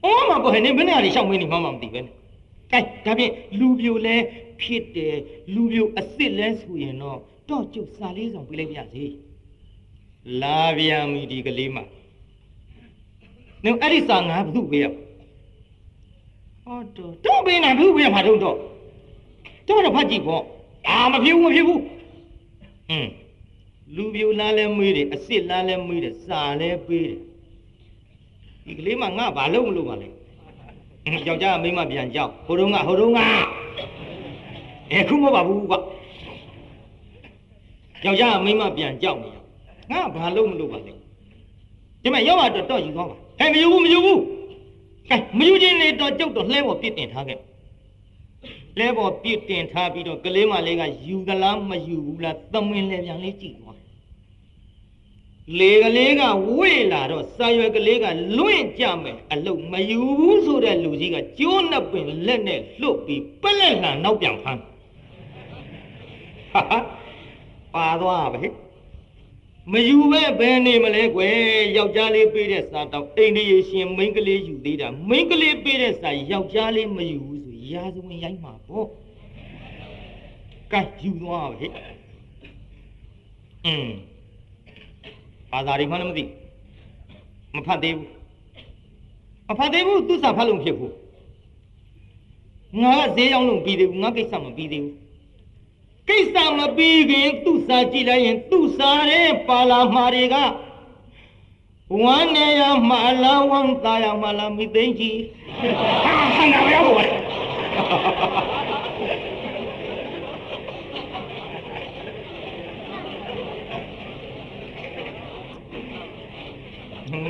[0.04, 2.14] အော်မပေါ့ဟဲ့နေဘယ်နဲ့အရရှောက်မင်းနေမှမသိပဲနဲ့
[2.72, 4.16] ကဲဒါဖြင့်လူပြိုလဲ
[4.62, 5.18] ဖြစ်တယ်
[5.54, 9.06] လူပြိုအစ်စ်လဲဆိုရင်တော့တော့ကျုပ်စာလေးဆောင်ပြလိုက်ပါစေ
[10.42, 11.78] လာပြန်ပြီဒီကလေးမ
[13.64, 14.86] နင်အဲ့ဒီစာငါဘုပေးရ
[16.64, 18.58] ဟောတော့တော့ပေးနိုင်ဘုပေးရမှာတော့
[19.70, 20.44] တော့တော့တော့ဖတ်ကြည့်ပေါ့
[20.88, 23.10] အာမဖြစ်ဘူးမဖြစ်ဘူးဟွန်း
[23.96, 27.20] လူပြိုလားလဲမေးတယ်အစ်စ်လားလဲမေးတယ်စာလဲပေးတယ်
[28.66, 30.08] ဒီကလေးမငါဘာလုပ်မလို့ပါလဲ
[31.28, 33.20] ယောက်ျားမိန်းမပြန်ကြောက်ဟိုတုန်းကဟိုတုန်းက
[34.92, 35.76] အဲခုမဟုတ်ပါဘူးကွ
[38.06, 39.30] ယောက်ျားမိန်းမပြန်ကြောက်နေ
[39.92, 40.94] ငါဘာလို့မလို့ပါလဲ
[42.02, 44.22] ဒီမှာရောက်တော့တော့ယူသွားပါဟဲ့မယူဘူးမယူဘူး
[45.10, 47.40] ကဲမယူခြင်းနဲ့တော့ကျုပ်တော့လှဲပေါ်ပြစ်တင်ထားခဲ့
[48.78, 53.78] လဲပေါ်ပြစ်တင်ထားပြီးတော့ကလေးမလေးကယူသလားမယူဘူးလားသမင်လဲပြန်လေးကြည့်သွား
[55.60, 56.22] လေကလေးက
[56.58, 58.06] ဝေ့လာတော့စာရွယ်ကလေးက
[58.38, 64.62] လွင့်ကြမယ်အလုတ်မယူဘူးဆိုတဲ့လူကြီးကကျိုးနှစ်ပင်လက်နဲ့လွတ်ပြီးပလက်လှန်နောက်ပြန်ဖမ်း
[66.54, 66.62] ဟာ
[67.74, 68.42] ပါသွားပဲ
[69.72, 71.36] မယူပဲဘယ်နေမလဲကွယ်
[71.78, 77.29] ယောက်ျားလေးပေးတဲ့စာတော့အိန္ဒိယရှင်မိန်းကလေးယူသေးတာမိန်းကလေးပေးတဲ့စာယောက်ျားလေးမယူဘူးဆို
[77.74, 78.88] ရာဇဝင်ရိုက်မှာပေါ့
[80.72, 81.68] ကဲယူသွားပဲ
[83.66, 83.88] อืม
[85.52, 86.24] ဘာသာတွေမှလည်းမသိ
[87.56, 88.10] မဖတ်သေးဘူး
[89.48, 90.96] မဖတ်သေးဘူးသူစာဖတ်လို့ဖြစ်ဘူး
[92.82, 94.96] ငါကဈေးရောက်လို့ပြီးသေးဘူးငါကိစ္စမပြီးသေးဘူး
[96.08, 100.36] ကိစ္စမပြီးခင်သူ့စာကြည့်လိုက်ရင်သူ့စာတဲ့ပါလာမှာတွေက
[102.04, 105.20] ဝမ်းနေရမှလားဝမ်းသာရမှလားမိသိကြီး
[106.06, 107.49] ဟာဟာငါမရောက်ပါဘူး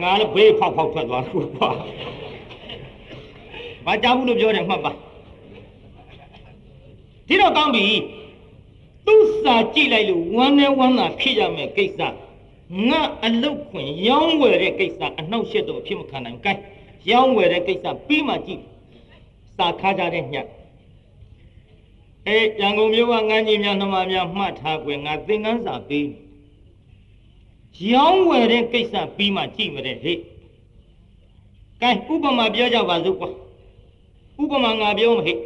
[0.04, 1.70] ငါလည်းဘေးဖောက်ဖောက်ထွက်သွားခုကွာ
[3.86, 4.92] ဘာကြောက်ဘူးလို့ပြောတယ်မှတ်ပါ
[7.28, 7.86] ဒီတော့ကောင်းပြီ
[9.06, 12.02] သူ့စာကြည့်လိုက်လို့ဝမ်းနဲ့ဝမ်းသာဖြစ်ရမယ်ကိစ္စ
[12.90, 16.58] ငါအလုတ်ခွင်ရောင်းဝယ်တဲ့ကိစ္စအနှောက်အယှက်တော့ဖြစ်မခံနိုင်ဘူး gain
[17.12, 18.62] ရောင်းဝယ်တဲ့ကိစ္စပြီးမှကြည့်
[19.60, 20.36] စာခါကြတဲ့ည
[22.28, 26.08] အဲရန်ကုန်မြို့ကငန်းကြီးများနှမများမှတ်ထားကွယ်ငါသင်္ကန်းစာပေး
[27.92, 30.18] ရောင်းဝယ်တဲ့ကိစ္စပြီးမှကြည့်မတဲ့ဟေ့
[31.82, 33.30] ကဲဥပမာပြောကြပါစို့ကွာ
[34.42, 35.38] ဥပမာငါပြောမဟေ့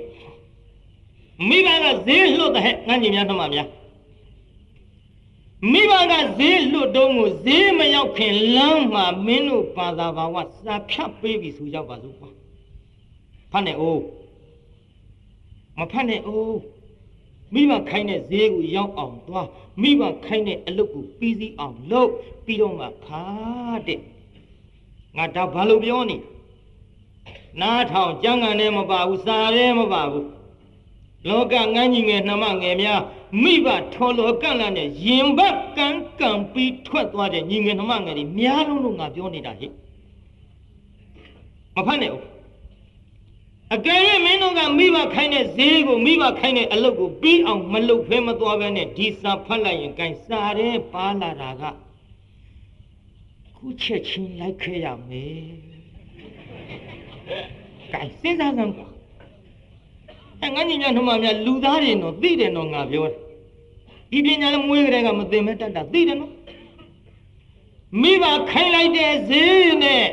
[1.48, 3.68] မိဘကဈေးလွတ်တဲ့ဟဲ့ငန်းကြီးများနှမများ
[5.72, 12.30] မိဘကဈေးလွတ်တော့ကိုဈေးမရောက်ခင်လမ်းမှာမင်းတို့ဘာသာဘာဝစာဖြတ်ပေးပြီဆိုကြပါစို့ကွာ
[13.54, 14.02] ဖတ်နေအိုး
[15.78, 16.60] မဖတ်နေအိုး
[17.54, 19.48] မိဘခိုင်းတဲ့ဈေးကိုရောက်အောင်သွား
[19.82, 22.12] မိဘခိုင်းတဲ့အလုပ်ကိုပြီးစီးအောင်လုပ်
[22.46, 24.00] ပြီးတော့မှဖားတဲ့
[25.18, 26.18] ငါဒါဘာလို့ပြောနေ
[27.62, 30.28] နားထောင်ကြမ်းကန်နဲ့မပါဘူးစာရဲမပါဘူး
[31.28, 33.02] လောကငန်းကြီးငယ်နှမငယ်များ
[33.44, 39.72] မိဘထော်လောကန့်လာနဲ့ရင်ဘတ်ကန်ကန်ပြီးထွက်သွားတဲ့ညီငယ်နှမငယ်တွေများလုံးလို့ငါပြောနေတာဟဲ့
[41.76, 42.33] မဖတ်နဲ့ဦး
[43.74, 51.64] အကယ်၍မင်းတို့ကမိဘခိုင်းတဲ့ဈေးကိုမိဘခိုင်းတဲ့အလုပ်ကိုပြီးအောင်မလုပ်ဖဲမသွားဘဲနဲ့ဒီစာဖတ်လိုက်ရင်ကန်စာရဲပါလာတာက
[53.58, 55.46] ခုချက်ချင်းလိုက်ခဲ့ရမယ်
[57.92, 58.88] ကန်စဉ်းစားစမ်းကွာ
[60.42, 63.20] အဲငါညီမနှမများလူသားတွေတော့သိတယ်တော့ငါပြောတယ်
[64.12, 66.34] ဒီပညာလည်းမွေးကြတဲ့ကမသိမဲတတ်တာသိတယ်နော်
[68.02, 70.04] မိဘခိုင်းလိုက်တဲ့ဈေးနဲ့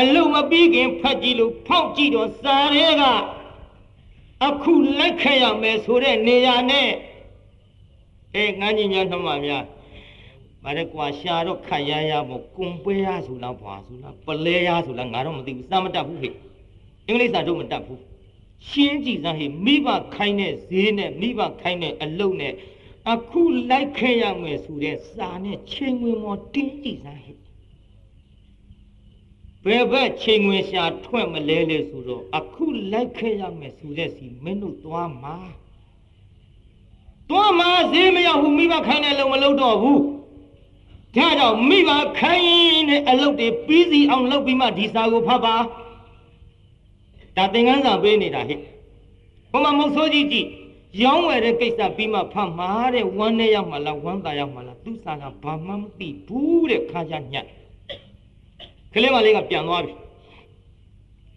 [0.00, 3.02] အလုံးမပြီးခင်ဖတ်ကြည့်လို့ဖောက်ကြည့်တော့စာရဲက
[4.46, 6.90] အခုလက်ခဲ့ရမယ်ဆိုတဲ့နေရာနဲ့
[8.34, 9.64] အဲငန်းကြီးများနှမများ
[10.64, 16.34] မရကွာရှာတော့ခတ်ရရမို့ကွန်ပွဲရဆိုလားဘာဆိုလားပလဲရဆိုလားငါတော့မသိဘူးစာမတတ်ဘူးဟဲ့
[17.06, 18.00] အင်္ဂလိပ်စာတော့မတတ်ဘူး
[18.68, 22.52] ရှင်းကြည့်စမ်းဟဲ့မိဘခိုင်းတဲ့ဈေးနဲ့မိဘခိုင်းတဲ့အလုပ်နဲ့
[23.12, 27.36] အခုလိုက်ခဲ့ရမယ်ဆိုတဲ့စာနဲ့ချိန်ဝင်မော်တင်းကြည့်စမ်းဟဲ့
[29.66, 35.36] ဘယ်ဘက်ချိန်ဝင်ရှာထွက်မလဲလေဆိုတော့အခုလိုက်ခဲ့ရမယ်ဆိုတဲ့စီမင်းတို့သွားမှာ
[37.30, 40.00] သွားမှာဈေးမရောက်ဘူးမိဘခိုင်းတဲ့လုံမလုပ်တော့ဘူး
[41.16, 45.56] ဒါကြောင့်မိဘခိုင်းတဲ့အလုပ်တွေပြီးစီအောင်လုပ်ပြီးမှဒီစာကိုဖတ်ပါ
[47.36, 48.60] ဒါသင်္ကန်းစာပေးနေတာဟဲ့
[49.50, 50.48] ဘုမမုတ်ဆိုးကြီးကြည့်
[51.02, 57.46] ရောင်းဝယ်တဲ့ကိစ္စပြီးမှဖတ်မှာတဲ့ဝမ်းနဲ့ရောက်မှလားဝမ်းသာရောက်မှလားသူစာကဘာမှမသိဘူးတဲ့ခါကြညက်
[58.94, 59.92] ကလေးမလေးကပြန်သွားပြီ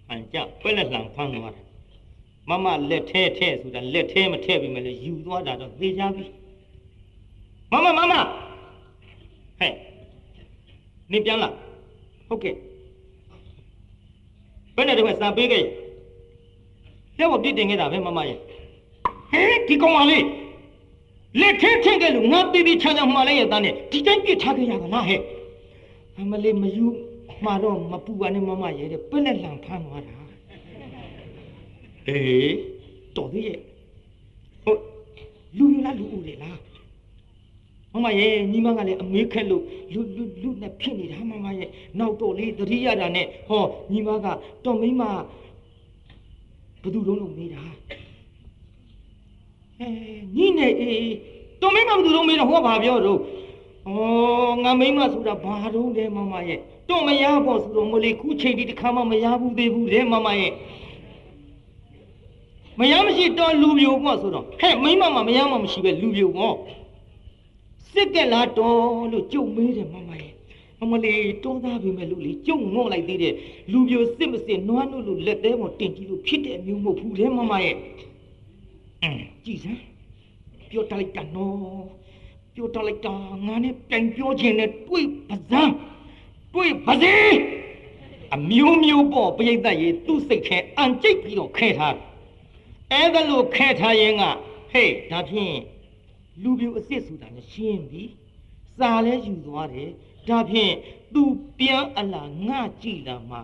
[0.09, 1.65] အန်ကြပဲလက်လှန်ဖမ်းသွားတယ်
[2.49, 6.25] မမလက်ထဲထဲဆိုတာလက်ထဲမထဲပြီမလဲယူသွားတာတော့သေချာပြီ
[7.71, 8.13] မမမမ
[9.59, 9.73] ဟဲ့
[11.11, 11.49] နေပြန်လာ
[12.27, 12.55] ဟုတ်ကဲ့
[14.75, 15.63] ဘယ်နဲ့တော့စာပေးခဲ့
[17.19, 18.37] ရဲ့ဘောပြစ်တင်ခဲ့တာပဲမမရဲ့
[19.31, 20.25] ဟဲ့ဒီကောင်မလေး
[21.39, 25.21] လက်ထဲထဲခဲ့လို့ငါပြပြချာချာမှားလိုက်ရတဲ့ဒီတိုင်းပြစ်ထားခဲ့ရကလားဟဲ့
[26.17, 26.85] အမလေးမယူ
[27.45, 30.17] မှာတော့မပူပါနဲ့မမရဲ့တဲ့ပက်လက်လံဖမ်းသွားတာ
[32.07, 32.55] အေး
[33.15, 33.59] တော်သေးရဲ့
[34.63, 34.81] ဟုတ်
[35.57, 36.59] လူလူလားလူဦးလေလား
[37.93, 41.69] မမရဲ့ညီမကလည်းအမေးခက်လို့လူလူလူနဲ့ဖြစ်နေတာမမရဲ့
[41.99, 44.25] နောက်တော့လေးသတိရတာနဲ့ဟောညီမက
[44.65, 45.01] တော်မိမ
[46.81, 47.63] ဘယ်သူလုံးလုံးမေးတာ
[49.79, 49.87] အဲ
[50.35, 51.13] ညီနဲ့အေး
[51.61, 53.91] တော်မိမဘယ်သူလုံးမေးတော့ဟောဘာပြောတော့ဩ
[54.63, 60.51] ငါမိမဆိုတာဘာတော့လဲမမရဲ့ တော့မရဖို့ဆိုတော့မလေးခုချိန်ဒီတစ်ခါမှမရဘူးသေးဘူးလေမမရဲ့
[62.79, 66.55] မရမရှိတော့လူပြိုပေါ့ဆိုတော့ဟဲ့မိမမမရမှမရှိပဲလူပြိုပေါ့
[67.91, 70.33] စစ်ကလာတော်လို့ကြုံမေးတယ်မမရဲ့
[70.79, 73.33] မမလေးတွန်းသားပြီမဲ့လူလေးကြုံငေါ့လိုက်သေးတယ်
[73.71, 77.75] လူပြိုစစ်မစစ်နွားနုလို့လက်သေးပေါ်တင်ကြည့်လို့ဖြစ်တဲ့မျိုးမဟုတ်ဘူးလေမမရဲ့
[79.01, 79.81] အင်းကြည့်စမ်း
[80.71, 81.85] ပြောတလိုက်တာနော်
[82.55, 83.13] ပြောတလိုက်တာ
[83.45, 85.73] ငါနဲ့ပြန်ပြောခြင်းနဲ့တွေးပဇန်း
[86.53, 87.15] တွေးပါစေ
[88.35, 91.95] အမျိုးမျိုးပေါ့ပြိဿရေသူ့စိတ်ခဲအန်ကြိတ်ပြီးတော့ခဲထား
[92.91, 94.23] အဲ့ဒါလို့ခဲထားရင်က
[94.71, 95.57] ဟေးဒါဖြင့်
[96.43, 98.03] လူပြိုအစ်စ်ဆိုတာနဲ့ရှင်းပြီ
[98.79, 99.89] စာလဲယူသွားတယ်
[100.29, 100.73] ဒါဖြင့်
[101.13, 101.23] သူ
[101.59, 103.37] ပြန်အလာငါကြည့်လာမှ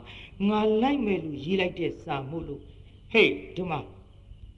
[0.48, 2.62] ငါလိုက်မယ်လို့ရေးလိုက်တဲ့စာမို့လို့
[3.12, 3.80] ဟေးဒီမှာ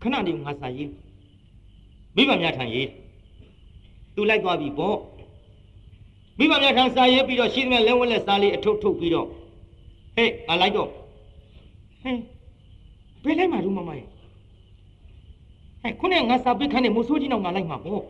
[0.02, 0.92] ခဏနေငါစာရေး
[2.16, 2.90] မိဘများထံရေး
[4.16, 4.98] သူလိုက်သွားပြီပေါ့
[6.38, 9.28] မိဘများထံစာရေးပြီးတော့ရှိသမျှလက်ဝက်လက်စားလေးအထုတ်ထုတ်ပြီးတော့
[10.16, 10.90] ဟေးငါလိုက်တော့
[12.04, 12.22] ဟင်း
[13.24, 14.06] ဘယ်လိုက်မှာတို့မမရဲ့
[15.82, 18.02] ဟဲ့ခုနဲ့ငါစာပိတ်ခန်းနဲ့မိုးဆိုးကြီးနောက်ငါလိုက်မှာပေါ့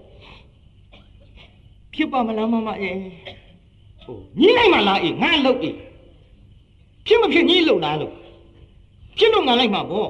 [1.94, 2.96] ဖြစ်ပါမလားမမရဲ့
[4.04, 5.76] ဟိုညီးလိုက်မှာလားအေးငါလုတ်အေး
[7.08, 8.14] ဖြစ်မဖြစ်ညီးလုတ်လားလို့
[9.18, 10.10] ဖြစ်လို့ငါလိုက်မှာပေါ့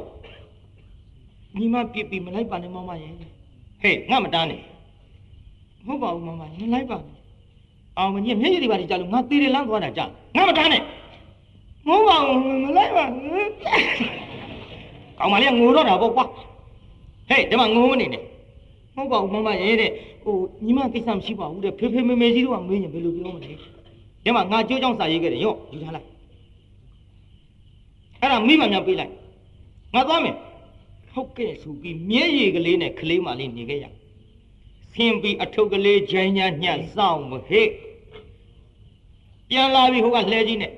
[1.57, 4.61] ညီမပြစ်ပြီးမလိုက်ပါနဲ့မမရဲ့ဟေးငါမတားနဲ့
[5.87, 7.14] မဟုတ်ပါဘူးမမမလိုက်ပါနဲ့
[7.97, 10.05] အောင်မကြီးမျက်ရည်တွေပါကြလို့ငါသေးတယ်လမ်းသွားတာကြာ
[10.35, 10.81] ငါမတားနဲ့
[11.87, 13.49] မဟုတ်ပါဘူးမလိုက်ပါဘူး
[15.19, 16.25] ကောင်မလေးငိုတော့တာပေါ့ကွာ
[17.29, 18.21] ဟေးဒီမှာငိုမနေနဲ့
[18.95, 19.91] မဟုတ်ပါဘူးမမရဲ့တဲ့
[20.23, 23.51] ဟိုညီမကိစ္စမရှိပါဘူးတဲ့ဖေဖေမေမေကြီးတို့ကမေးရင်ဘယ်လိုပြောမလဲ
[24.23, 26.07] ဒီမှာငါကြိုးကြောင်းစာရေးခဲ့တယ်ရော့ယူထားလိုက်
[28.21, 29.11] အဲ့ဒါမိမများပေးလိုက်
[29.93, 30.35] ငါသွားမယ်
[31.13, 33.85] ဟုတ်ကဲ့ဆိုပြီးမျက်ရည်ကလေးနဲ့ကလေးမလေးနေခဲ့ရ
[34.93, 37.67] ဆင်းပြီးအထုပ်ကလေးဂျိုင်းညာညှက်စောင့်မဟဲ့
[39.49, 40.71] ပြန်လာပြီဟိုကလှဲကြီးနဲ့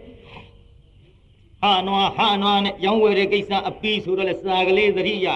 [1.61, 5.27] ဟာနွားဟာနွားနဲ့ရောင်းဝယ်တဲ့ကိစ္စအပီးဆိုတော့လေစာကလေးသတိရ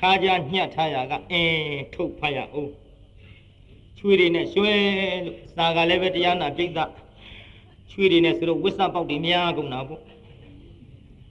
[0.00, 2.72] ခါကြညှက်ထားရကအင်းထုတ်ဖတ်ရအောင်
[3.98, 4.74] ချွေတွေနဲ့ရွှဲ
[5.24, 6.68] လို့စာကလည်းပဲတရားနာပြိဿ
[7.90, 10.02] ချွေတွေနဲ့ဆိုတော့ဝစ်စပေါက်တွေများကုန်တာပေါ့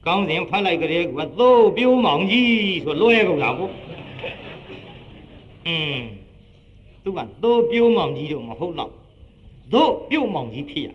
[0.06, 3.71] ကောင်းစဉ်ဖတ်လိုက်ကြတဲ့ကသို့ပြိုးမောင်ကြီးဆိုလွဲကုန်တာပေါ့
[5.67, 5.97] อืม
[7.04, 8.91] သူကသို့ပြိုးမောင်ကြီးတော့မဟုတ်တော့
[9.74, 10.90] သို့ပြုတ်မောင်ကြီးဖြစ်ရ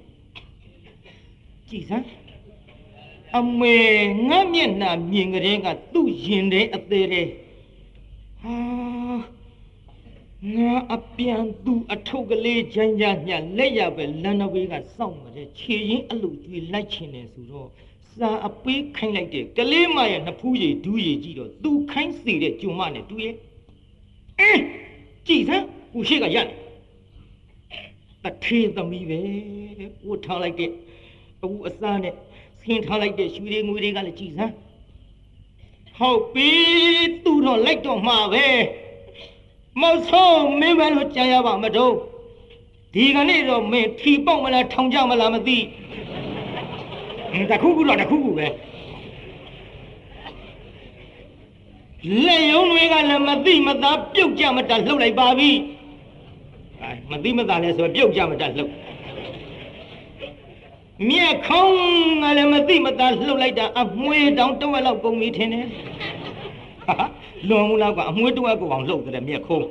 [1.68, 2.06] ကြည်စမ်း
[3.38, 3.76] အမေ
[4.28, 7.26] ငါမျက်နှာမြင်ကြတဲ့ကသူ့ရင်တဲ့အသေးတဲ့
[8.42, 8.56] ဟာ
[10.54, 17.68] ငါအပြန်သူအထုပ်ကလေးဂျိုင်းကြညလက်ရပဲလန်နဝေးကစောင့်မတဲ့ခြေရင်းအလူကျွေးလိုက်ချင်တယ်ဆိုတော့
[18.16, 23.34] စာအပေးခိုင်းလိုက်တဲ့ကလေးမရဲ့နှစ်ဖူးရည်ဒူးရည်ကြည့်တော့သူခိုင်းစီတဲ့ဂျုံမနဲ့တူရဲ့
[24.40, 24.62] အင်း
[25.26, 26.65] ကြည်စမ်းကိုရှိကရတယ်
[28.30, 29.20] တထေးသမီးပဲ
[30.06, 30.70] ဝတ်ထားလိုက်တဲ့
[31.42, 32.14] အဝအစားနဲ့
[32.60, 34.54] ဆင်းထားလိုက်တဲ့ရွှေတွေငွေတွေကလည်းကြည်စမ်း
[35.98, 36.50] ဟုတ်ပြီ
[37.24, 38.46] သူတော့လိုက်တော့မှာပဲ
[39.80, 41.94] မဆုံးမင်းပဲလို့ကြားရပါမတော့
[42.94, 45.58] ဒီကနေ့တော့မင်းထီပေါက်မလားထောင်ကြမလားမသိ
[47.50, 48.46] တခုခုတော့တခုခုပဲ
[52.24, 55.75] လက်ယုံတွေကလည်းမသိမသာပြုတ်ကြမတတ်လှုပ်လိုက်ပါပြီအဲ
[57.10, 58.72] မသိမသာလဲဆိုပြုတ်ကြမတတ်လှုပ်
[61.08, 61.74] မြက်ခေါင်း
[62.22, 65.66] ကလည်းမသိမသာလှုပ်လိုက်တာအမွှေးတောင်တဝက်လောက်ကုန်ပြီထင်တယ်
[66.86, 66.94] ဟာ
[67.48, 69.66] လွန်မှုလောက်ကအမွှေးတဝက်ကိုအောင်လှုပ်တယ်မြက်ခုံး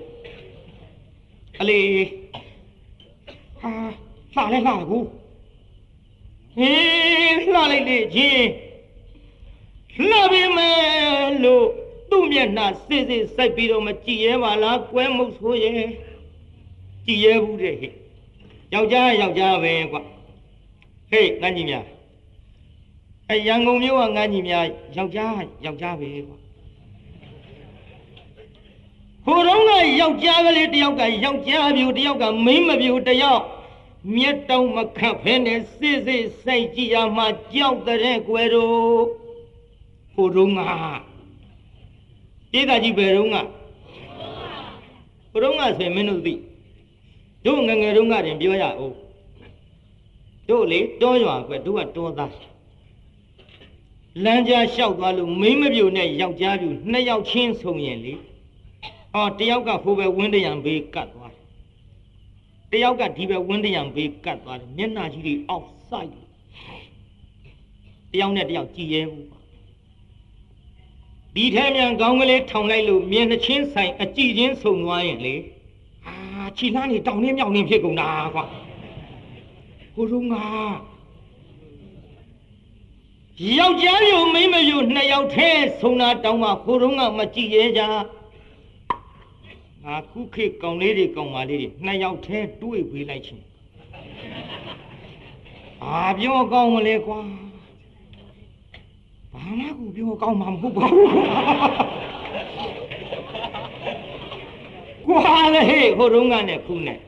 [1.62, 1.80] အလေ
[4.36, 5.00] ဟာလှလဲလှကူ
[6.58, 8.48] ဟေးလှလိုက်လေချင်း
[10.10, 10.78] လှပြီမဲ့
[11.44, 11.66] လို့
[12.10, 15.88] သူ့မျက်နှာစစ်စစ်စိုက်ပြီးတော့မကြည်ရဲပါလားကွဲမုတ်ဆိုရဲ့
[17.06, 17.94] ကြည်ရဲဘူးတဲ့ဟဲ့
[18.74, 19.98] ယောက်ျားယောက်ျားပဲကွ
[21.10, 21.86] ဟေးငန်းကြီးများ
[23.30, 24.66] အဲရန်ကုန်မြို့ကငန်းကြီးများ
[24.98, 25.34] ယောက်ျား
[25.66, 26.34] ယောက်ျားပဲကွ
[29.26, 33.44] ဟိုတုန်းကယောက်ျားကလေးတယောက်ကယောက်ျားပြူတယောက်ကမိန်းမပြူတယောက်
[34.16, 39.04] မြက်တောင်မခတ်ဖဲနဲ့စစ်စစ်စိုက်ကြည့်ရမှကြောက်တဲ့ကွယ်တို့
[40.14, 40.62] ဟိုတုန်းက
[42.52, 43.38] ပြည်သားကြီးဘယ်တုန်းက
[45.32, 46.34] ဟိုတုန်းကဆိုရင်မင်းတို့သိ
[47.46, 48.96] တို့ငငယ်တုန်းကတင်ပြောရအောင်
[50.50, 52.34] တို့လေတောရွာကွယ်တို့ကတောသား
[54.24, 58.14] လမ်းကြားလျှောက်သွားလို့မိမပြိုနဲ့ယောက်ျားပြိုနှစ်ယောက်ချင်းဆုံရင်လေ
[59.14, 61.34] ဟောတယောက်ကဟိုဘက်ဝင်းတရံဘေးကတ်သွား
[62.72, 66.10] တယောက်ကဒီဘက်ဝင်းတရံဘေးကတ်သွားတယ်မျက်နှာကြီးတွေအောက်ဆိုင်
[68.12, 69.28] တယောက်နဲ့တယောက်ကြည်ရဲဘူး
[71.36, 75.36] ဒီထဲမြန်ကောင်းကလေးထောင်လိုက်လို့မြင်နှချင်းဆိုင်အကြည့်ချင်းဆုံသွားရင်လေ
[76.08, 78.44] အာ ခြိလားနေတောင်နေမြောက်နေဖြစ်ကုန်တာကွာ
[79.94, 80.36] ဟိုတုန်းက
[83.58, 87.82] ယောက်ျားမျိုးမိန်းမမျိုးနှစ်ယောက်ထဲဆုံတာတောင်းမှဟိုတုန်းကမကြည့်ရဲကြ
[89.84, 93.44] ငါခုခေတ်ကောင်လေးတွေကောင်မလေးတွေနှစ်ယောက်ထဲတွေးပေးလိုက်ချင်း
[95.84, 97.20] အာပြောကောင်းမလဲကွာ
[99.34, 101.10] ဘာမှကိုပြောကောင်းမှာမဟုတ်ပါဘူး
[105.08, 105.64] ကွာလေ
[105.98, 107.00] ဟိုတုန်းကနဲ့ခုနဲ့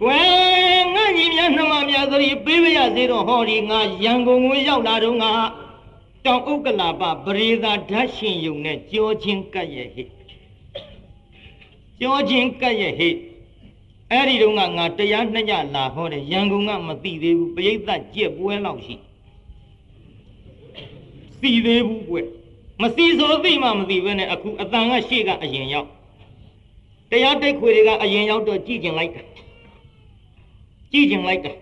[0.00, 5.32] ကွယ်ငါညီများနှမများသတိပေးပါရစေတော့ဟောဒီငါရန်ကုန်ကိုရောက်လာတော့ငါ
[6.24, 10.04] တောင်ဥက္ကလာပပရိသာဓာတ်ရှင်ယုံနဲ့ကြောချင်းကပ်ရဲ့ဟိ
[12.00, 13.10] ကြောချင်းကပ်ရဲ့ဟိ
[14.10, 18.94] အဲ့ဒီတော့ငါငါတရားနှစ်ညလာဟောတယ်ရန်ကုန်ကမသိသေးဘူးပရိသတ်ကြက်ပွဲလောက်ရှိ
[21.40, 22.18] သိသေးဘူးကွ
[22.80, 25.88] မစီဆိုသိမှမသိဘဲနဲ့အခုအတန်ကရှေ့ကအရင်ရောက်
[27.12, 29.22] တရားတိတ်ခွေတွေကအရင်ရောက်တော့ကြည့်ကျင်လိုက်တာ
[30.92, 31.52] ကြည့်ကျင်လိုက်တာ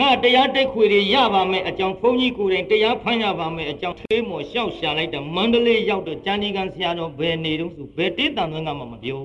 [0.00, 9.20] ငါတရားတိတ်ခွေတွေရပါမယ်အကြောင်းဘုန်းကြီးကိုယ်တိုင်တရားဖမ်းရပါမယ်အကြောင်းသေးမော်လျှောက်ရှာလိုက်တာမန္တလေးရောက်တော့ကျန်ဒီကန်ဆရာတော်ဘယ်နေတော့ဆိုဘယ်တေးတန်သွင်းကမှမပြော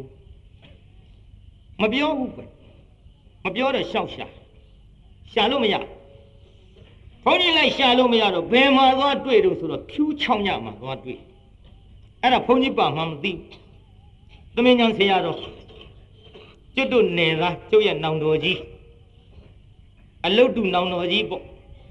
[1.81, 2.43] မပြောဘူးပဲ
[3.43, 4.25] မပြောတော့လျှောက်ရှာ
[5.31, 5.75] ရှာလို့မရ
[7.23, 11.19] ဘုန်းကြီးလိုက်ရှာလို့မရတော့ဘယ်မှာသွားတွေ့တော့ဆိုတော့ဖြူးချောင်းညမှာသွားတွေ့
[12.21, 13.31] အဲ့ဒါဘုန်းကြီးပါမှမသိ
[14.56, 15.38] သမင်းညာဆရာတော်
[16.74, 18.58] ကျွတ်တို့နေသားကျုပ်ရဲ့နောင်တော်ကြီး
[20.26, 21.42] အလုတ်တူနောင်တော်ကြီးပေါ့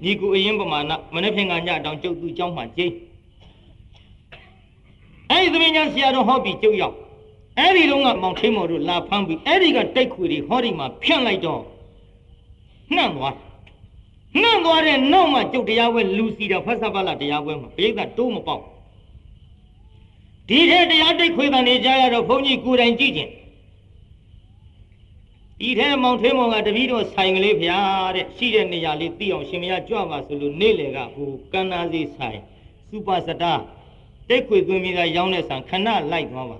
[0.04, 2.94] ညီကူအရင်ပမာဏမနေ့ဖြင့်ကညတောင်ကျုပ်သူเจ้าမှကျိန်း
[5.30, 6.96] အဲ့ဒီသမင်းညာဆရာတော်ဟောပြီးကျုပ်ရောက်
[7.58, 11.62] အဲ့ဒီတော့ကမောင်ထိမော်တို့လာဖမ်းပြီးအဲ့ဒီကတိုက်ခွေတွေဟောဒီမှာဖြန့်လိုက်တော့
[12.94, 13.34] နှံ့သွား
[14.42, 18.62] နှံ့သွားတဲ့နောက်မှကျုပ်တရားပွဲလူစီတာဖတ်စပါလာတရားပွဲမှာပြိဿတိုးမပေါက်
[20.49, 23.31] ဒီထဲတရားတိတ်ခွေတန်နေကြရတော့ဘုန်းကြီးကိုယ်တိုင်ကြည့်ခြင်း
[25.59, 32.39] ဒီထဲမောင်ထွေးမောင်ကတပည့်တော်ဆိုင်ကလေးဖျားတဲ့ရှိတဲ့နေရာလေးသိအောင်ရှင်မရကြွပါဆိုလို့နေ့လေကဟိုကန္နာစီဆိုင်
[32.89, 33.53] စူပါစတာ
[34.29, 36.57] တိတ်ခွေသွင်းပြီးသားရောင်းတဲ့ဆံခဏလိုက်သွားပါ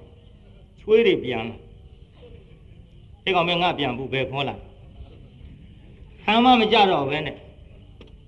[0.81, 1.55] ချွေးတွေပြန်လာ
[3.23, 4.55] ဒီကောင်မင်းငါပြန်ဘူးပဲခေါ်လာ
[6.25, 7.37] ဟမ်းမမကြတော့ပဲနဲ့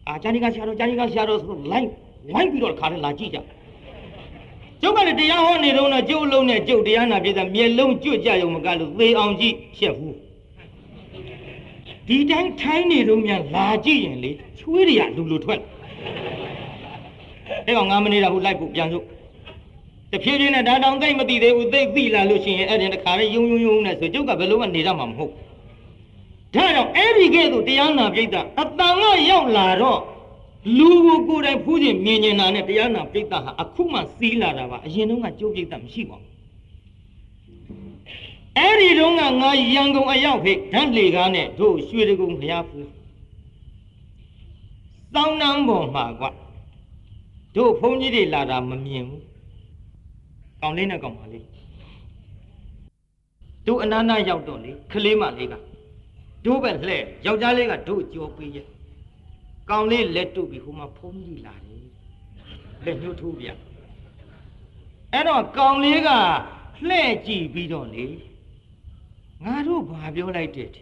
[0.08, 1.90] အာဂျာနီကဆရာတော်ဂျာနီကဆရာတော်ဆိုတော့လိုက်
[2.34, 3.40] ဝိုင်းပြီးတော့ခါနဲ့လာကြည့်ကြ
[4.82, 10.18] ကျုပ်ကလည်းတရားဟောနေတော့ကျုပ်လုံးနဲ့ကျုပ်တရားနာပြတဲ့မျက်လုံးကျွတ်ကြရုံမကလို့သေအောင်ကြည့်ဖြက်ဘူး
[12.08, 15.62] ဒီတိုင်းထိုင်းနေတော့မြန်လာကြည့်ရင်လေချွေးတွေကလူလူထွက်
[17.66, 19.06] အဲ့ကောင်9မိနစ်တော့ဟိုလိုက်ဖို့ပြန်စို့
[20.12, 25.32] တဖြည်းဖြည်းနဲ့ဒါတောင်သိမသိသေးဘူးသိသိလာလို့ရှိရင်အဲ့ဒီတခါလေးယုံယုံယုံနဲ့ဆိုကျုပ်ကဘယ်လိုမှနေရမှာမဟုတ်
[26.56, 30.00] ဒါကြောင့်အဲ့ဒီကဲ့သို့တရားနာပြိတ္တာအတန်ကရောက်လာတော့
[30.78, 36.30] လူကိုကိုယ်တိုင်ဖူးခြင်းမြင်ကျင်တာနဲ့တရားနာပြိတ္တာဟာအခုမှစီးလာတာပါအရင်တုန်းကကြိုးပြိတ္တာမရှိပါဘူး
[38.58, 42.90] အဲ့ဒီတုန်းကငါရန်ကုန်အရောက်ခေဓာတ်လေကားနဲ့တို့ရွှေတကုံဘုရားဖူး
[45.16, 46.26] တောင်းနှံပေါ်မှာကွ
[47.56, 49.24] တို့ဘုန်းကြီးတွေလာတာမမြင်ဘူး
[50.62, 51.46] ကောင်းလေးနဲ့ကောင်းပါလေး
[53.68, 55.54] တို့အနာနာရောက်တော့လေခလေးမလေးက
[56.46, 58.68] တို့ပဲလှဲ့ယောက်ျားလေးကတို့ကြောပေးရဲ့
[59.70, 61.84] ကောင်းလေးလက်တုပ်ပြီးဟိုမှာဖုံးကြီးလာတယ်
[62.86, 63.46] လက်ညှိုးထိုးပြ
[65.14, 66.10] အဲ့တော့ကောင်းလေးက
[66.90, 68.06] လှဲ့ကြည့်ပြီးတော့လေ
[69.44, 70.82] ငါတို့ဘာပြောလိုက်တဲ့ဒီ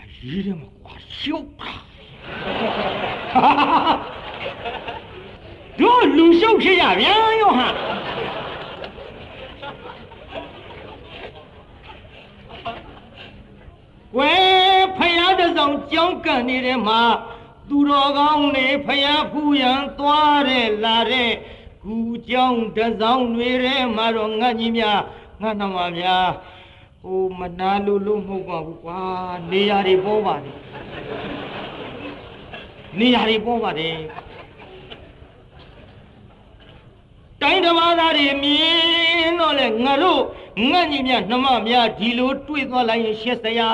[0.00, 1.72] အရေးတယ်မကွာရှုပ်တာ
[5.80, 7.74] တို့လူရှုပ်ဖြစ်ရဗျာယောဟန်
[14.14, 14.65] ကွယ်ဖယားတ
[15.56, 17.00] ဆောင်ကြောင်းကန်နေတဲ့မှာ
[17.68, 21.32] သူတော်ကောင်းနေဖယားဖူးရန်သွားတဲ့လာတဲ့
[21.84, 21.96] ကူ
[22.28, 25.00] ကြောင်းတဆောင်တွေထဲမှာတော့ငတ်ကြီးများ
[25.42, 26.26] ငတ်နှမများ
[27.02, 29.00] ဟိုမနာလို့လို့မဟုတ်ပါဘူးကွာ
[29.50, 30.54] နေရာတွေပေါ်ပါတယ်
[32.98, 33.96] နေရာတွေပေါ်ပါတယ်
[37.42, 40.20] တိုင်းဓမ္မသားတွေမြင်တော့လေငါတို့
[40.70, 43.68] ငတ်ကြီးများနှမများဒီလိုတွေ့သွားလိုက်ရင်ရှက်စရာ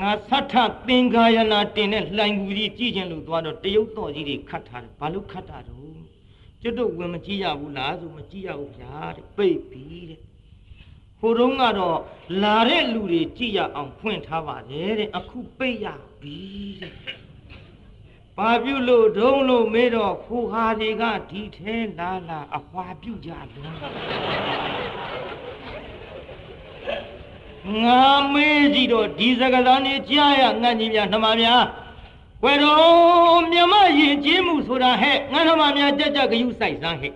[0.00, 0.54] ငါသတ္ထ
[0.88, 5.98] သင်္ကာယနာတင်တဲ့လှိုင်ကူကြီးကြည့်ခြင်းလို့သွားတော့တရုတ်တော်ကြီးတွေခတ်ထားတယ်ဘာလို့ခတ်တာတော့
[6.62, 10.20] ကျွတ်တို့ဝင်မကြည့်ရဘူးလားဆိုမကြည့်ရဘူးဗျာတဲ့ပိတ်ပြီးတဲ့
[11.20, 11.98] ဟိုတုန်းကတော့
[12.42, 15.86] လာတဲ့လူတွေကြည့်ရအောင်ဖွင့်ထားပါတယ်တဲ့အခုပိတ်ရ
[16.20, 16.38] ပြီ
[16.80, 16.92] တဲ့
[18.36, 23.78] ဘာပြုလို့ဒုံလို့မေးတော့ခိုဟာတွေကဒီထဲလာလာအဟွာပြုကြလုံး
[27.82, 28.02] ငါ
[28.32, 37.12] မေးကြည့်တော့ဒီစကားသားနေကြားရငတ်ကြီးများနှမများွယ်တော်မြမရင်ကျေးမှုဆိုတာဟဲ့ငါနှမများကြက်ကြက်ဂယုစိုက်စမ်းဟဲ့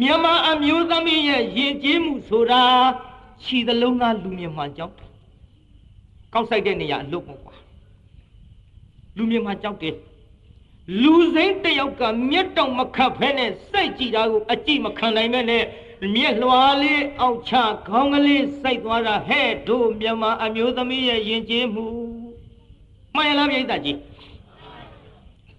[0.00, 2.62] မြမအမျိုးသမီးရဲ့ရင်ကျေးမှုဆိုတာ
[3.42, 5.10] ခြီသလုံးသားလူမြင်မှကြောက်တယ်
[6.32, 7.54] ကောက်ဆိုင်တဲ့နေရာအလုပ်ပေါ့ကွာ
[9.16, 9.96] လူမြင်မှကြောက်တယ်
[11.02, 15.64] လူစိမ့်တယောက်ကမျက်တောင်မခတ်ဖဲနဲ့စိတ်ကြည့်တာကိုအကြည့်မခံနိုင်မဲ့နဲ့
[16.14, 17.52] မျက်လွှာလေးအောက်ချ
[17.88, 21.86] ခေါင်းကလေးစိုက်သွားတာဟဲ့တို့မြန်မာအမျိုးသမီးရဲ့ယဉ်ကျေးမှု
[23.14, 23.98] မှန်ရလားပြိတ္တာကြီး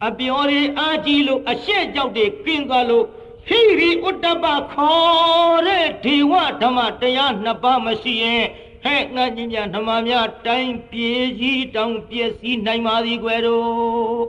[0.07, 3.05] အပြော်ရီအာကြီးလို့အရှက်ကြောက်တွေကင်းသွားလို့
[3.47, 8.43] ဟိရိဥတ္တပခေါ်တဲ့ဒေဝဓမ္မတရားနှစ်ပါးမရှိရင်
[8.83, 14.23] ဟဲ့ငါကြီးများဓမ္မများတိုင်းပြေကြီးတောင်ပြည့်စည်နိုင်ပါသည်ကွယ်တို့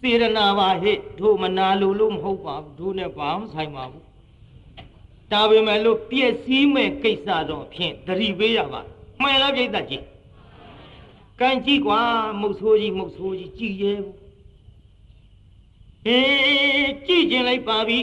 [0.00, 4.03] စေရနာပါဟိတို့မနာလို့လို့မဟုတ်ပါဘူးတို့နဲ့ဘာမှဆိုင်ပါဘူး
[5.34, 8.80] ဒါပေမဲ့လို့ပြည့်စည်မဲ့ကိစ္စတော့ဖြင့်သတိပေးရပါ
[9.22, 10.04] မှန်လားပြိတ္တကြီး
[11.40, 12.00] ကံကြည့်ကွာ
[12.40, 14.16] မုတ်ဆိုးကြီးမုတ်ဆိုးကြီးကြည်ရဲဘူး
[16.06, 17.98] အေးကြည့်ကျင်လိုက်ပါပြီ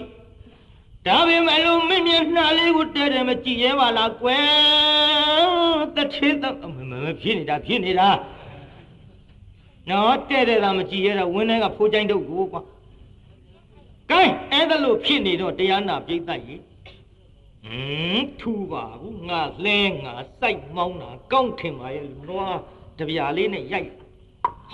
[1.07, 8.09] ဒါပေမဲ့လို့မင်းမျက်နှာလေးကိုတဲတယ်မကြည့်ရဲပါလားကွယ်တစ်ချစ်တော့မမဖြစ်နေတာဖြစ်နေတာ
[9.89, 12.61] နော်တဲ့တဲ့တာမကြည့်ရတာဝင်းထဲကဖိုးချိုင်းတော့ကိုကွာ
[14.11, 14.21] ကဲ
[14.51, 16.61] အဲ့ဒါလို့ဖြစ်နေတော့တရားနာပြိဿကြီး
[17.65, 22.57] ဟင်းထူပါဘူးငါလဲငါစိုက်မောင်းတာကောင်းထင်ပါရဲ့နွား
[22.99, 23.89] တပြာလေးနဲ့ရိုက်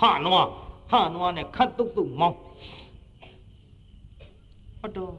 [0.00, 0.48] ဟာနွား
[0.90, 2.38] ဟာနွားနဲ့ခတ်တုတ်တုတ်မောင်း
[4.80, 5.12] ဟုတ်တော့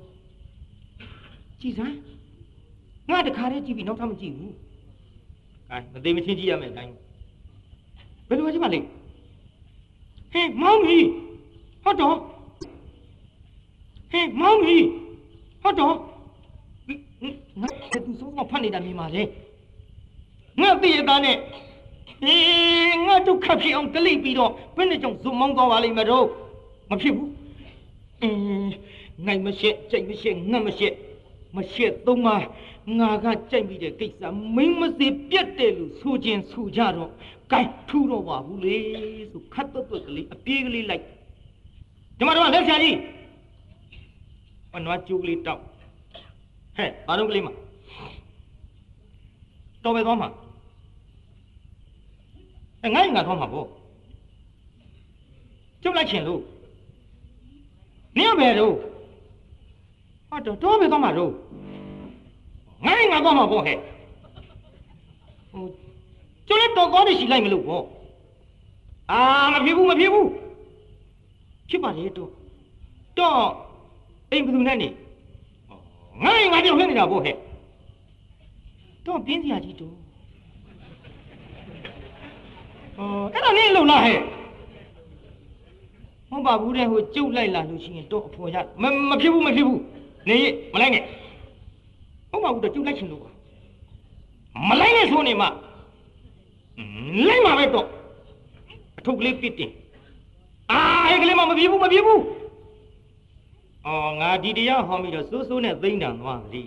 [1.59, 1.95] ကြည်စမ်း
[3.09, 4.53] ငါတခါတည်းကြည့်ပြီးနောက်ထပ်မကြည့်ဘူး
[5.70, 6.93] ကဲမသိမချင်းကြည့်ရမယ်အတိုင်း
[8.28, 8.88] ဘယ်လိုမှကြည့်ပါလိမ့်
[10.32, 11.07] ဟေးမောင်ကြီး
[11.84, 12.17] ဟုတ်တော့
[14.11, 14.86] ဟေးမောင်ကြီး
[15.63, 15.95] ဟုတ်တော့
[17.61, 17.70] ငါ
[18.05, 19.24] သူဆုံးမဖတ်နေတာမြင်ပါလေ
[20.61, 21.38] ငါသိရသားနဲ့
[22.26, 26.26] အေးငါဒုက္ခဖြစ်အောင်ကလိပ်ပြီးတော့ဘယ်နဲ့ကြောင့်ဇုံမောင်းသွားပါလိမ့်မတော့
[26.89, 27.32] မဖြစ်ဘူး
[28.22, 28.72] အင်း
[29.26, 30.93] နိုင်မရှက်ကြိတ်မရှက်ငတ်မရှက်
[31.55, 32.36] မရှက်သုံးပါ
[32.99, 34.24] ငါကကြိုက်ပြီးတဲ့ကိစ္စ
[34.55, 37.11] မင်းမစေပြတ်တယ်လို့ဆိုခြင်းဆိုကြတော့
[37.51, 38.78] ကဲထူတော့ပါဘူးလေ
[39.32, 41.03] ဆိုခတ်သွက်သွက်ကလေးအပြေးကလေးလိုက်
[42.17, 42.97] ဒီမှာတော့လက်ဆရာကြီး
[44.76, 45.61] အနွားကျိုးကလေးတောက်
[46.80, 47.49] ဟဲ့ဘာလို့ကလေးမ
[49.84, 50.30] တော်ပဲသွားမှာ
[52.84, 53.67] အဲငါ့ငါသွားမှာပေါ့
[55.84, 56.41] ကျုပ်လိုက်ချင်လို့
[58.17, 58.75] နင်းပဲတော့
[60.30, 61.32] ဟာတော့တော်ပဲသွားမှာတော့
[62.86, 63.77] ငါ့ငါသွားမှာပေါ့ဟဲ့
[65.51, 65.63] ဟို
[66.47, 67.84] ကျုပ်လည်းတော်ကောင်းနေရှိလိုက်မလို့ပေါ့
[69.11, 69.21] အာ
[69.53, 70.30] မဖြစ်ဘူးမဖြစ်ဘူး
[71.69, 72.30] ဖြစ်ပါလေတော့
[73.17, 73.38] တော့
[74.32, 74.89] အိမ်ဘယ်သူနဲ့နေ
[76.24, 77.36] ငါ့ငါပြောင်းနေတာပေါ့ဟဲ့
[79.05, 79.95] တော့ပြင်းစရာကြီးတော့
[82.97, 84.20] အော်အဲ့ဒါလေးလုံလားဟဲ့
[86.30, 89.82] မဟုတ်ပါဘူးတဲ့ဟိုကျုပ်လိုက်လာလို့ရှိရင်တော့အဖော်ရမမဖြစ်ဘူးမဖြစ်ဘူး
[90.30, 91.03] နေရမလိုက်နဲ့
[92.32, 93.32] ဟုတ်ပါဘူးတော့ကျုပ်လိုက်ချင်လို့ပါ
[94.70, 95.47] မလိုက်နဲ့ဆိုနေမှ
[97.28, 97.88] လိုက်မှာပဲတော့
[98.97, 99.72] အထုပ်ကလေးပစ်တင်
[100.72, 102.22] အာအဲ့ကလေးမမပြေဘူးမပြေဘူး
[103.89, 106.61] အော်ငါဒီတရားဟောပြီးတော့စိုးစိုးနဲ့သိမ့်တံသွားပြီ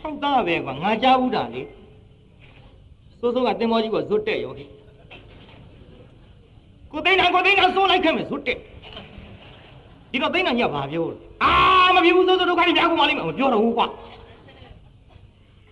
[0.00, 1.62] ဟုတ်သားပဲကွာငါကြားဘူးတာလေ
[3.20, 4.64] စိုးစိုးကတင်မောကြီးကဇွတ်တက်ရောဟိ
[6.90, 8.58] ကိုသိမ့်တံကိုသိမ့်တံစိုးလိုက်ခဲ့မယ်ဇွတ်တက်
[10.10, 11.52] ဒီတော့သိမ့်တံကြီးကဘာပြောလဲအာ
[11.94, 13.86] မပြေဘူးစိုးစိုးဒုက္ခတွေများကုန်ပါလိမ့်မယ်မပြောတော့ဘူးကွာ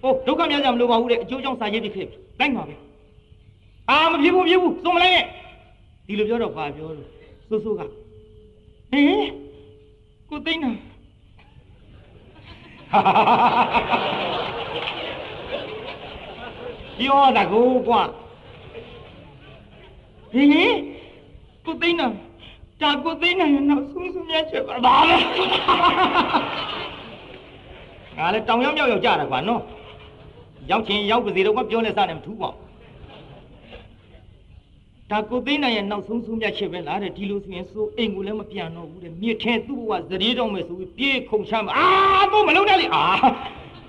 [0.02, 2.74] ဟိုဒုက္ခများကြမလို့ပါဘူးတဲ့အကျိုးကြောင့်စာရေးပြခဲ့ပြီလိုက်ပါပဲ
[3.90, 5.26] အာမပြေဘူးပြေဘူးစိုးမလိုက်နဲ့
[6.06, 7.21] ဒီလိုပြောတော့ဘာပြောလို့
[7.52, 7.90] စိုးစိုးကဟင်
[10.28, 10.70] ကိုသိန်းနာ
[16.98, 18.02] ပြောတာကိုကွာ
[20.32, 20.48] ဟင်
[21.64, 22.06] ကိုသိန်းနာ
[22.80, 25.16] ဒါကိုသိန်းနာရဲ့နောက်ဆုံးဆုံးမြတ်ချက်ပါဘာလဲ
[28.16, 29.62] ငါလည်းတောင်ရောက်ရောက်ရောက်ကြတာကွာနော်
[30.70, 32.71] ရောက်ချင်းရောက်ပါစေတော့ကပြောနေစတယ်မထူးပါဘူး
[35.12, 41.86] ဒါကိုသိန်းနိုင်ရဲ့နောက်ဆုံးဆုံးမြတ်ချက်ပဲလားတဲ့ဒီလိုဆိုရင်စိုးအိမ်ကိုလည်းမပြန်တော့ဘူးတဲ့မြစ်ထဲသူ့ဘဝဇရေတော့မယ်ဆိုပြီးပြေးခုန်ချမ်းအာ
[42.32, 43.04] တော့မလုံးနဲ့လေအာ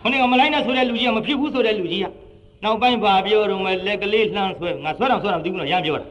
[0.01, 2.07] ခொနည်းကမလိုက်နဲ့ဆိုတဲ့လူကြီးကမဖြစ်ဘူးဆိုတဲ့လူကြီးက
[2.63, 6.07] နောက်ပိုင်းဘာပြောတော့မယ်လက်ကလေးလှမ်းဆွဲငါဆွဲတော့ဆွဲတော့မသိဘူးနော်ရမ်းပြောတာ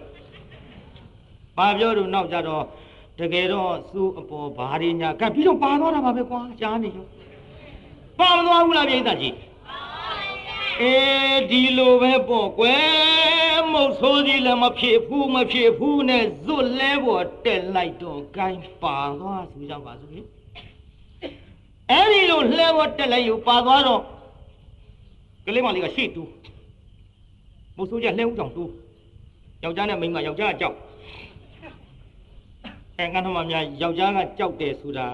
[1.57, 2.63] ဘာပြောတော့နောက်ကြတော့
[3.19, 7.07] တကယ်တော့စိုးအပေါ်ဘာတွေညာကပ်ပြီးတော့ပါသွားတာပါပဲကွာကြားနေရော
[8.19, 9.35] ပါမသွားဘူးလားပြိဿကြီး
[10.81, 20.21] အေးဒီလိုပဲပေါ့ကွယ်မုတ်ဆိုးကြီးလည်းမဖြစ်ဘူးမဖြစ်ဘူးနဲ့ဇွတ်လဲပေါ်တက်လိုက်တော့ဂိုင်းပါသွားဆိုကြပါစို့လေ
[21.91, 24.03] အဲ့ဒီလိုလှဲပေါ်တက်လိုက်ယူပါသွားတော့
[25.45, 26.31] ကလေးမလေးကရှေ့တူး
[27.77, 28.71] မုတ်ဆိုးကြီးလှဲဦးကြောင်တူး
[29.63, 30.77] ယောက်ျားနဲ့မိန်းမယောက်ျားကကြောက်
[32.99, 35.07] အဲငါတို့မှများယောက်ျားကကြောက်တယ်ဆိုတာ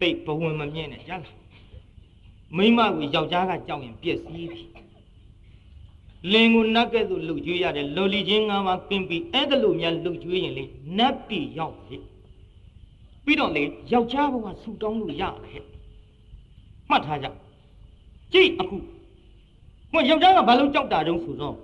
[0.00, 1.43] သိဘဝင်မမြင်နဲ့ကြားလား
[2.56, 4.62] မိမကိုယောက်ျားကကြောက်ရင်ပြည့်စည်ပြီ
[6.32, 10.64] လင်ကိုနတ်ကဲ့သို့လှုပ်ကြွေးရတယ်လော်လီချင်းငါးပါးကင်းပြီးအဲ့ဒါလို့များလှုပ်ကြွေးရင်လေ
[10.98, 11.96] နတ်ပြည်ရောက်လေ
[13.24, 15.64] ပြီးတော့လေယောက်ျားဘဝဆူတောင်းလို့ရတယ်
[16.90, 17.26] မှတ်ထားကြ
[18.32, 18.76] ကြည့်အခု
[19.92, 21.56] ဟိုယောက်ျားကဘာလို့ကြောက်တာတုံးဆိုတော့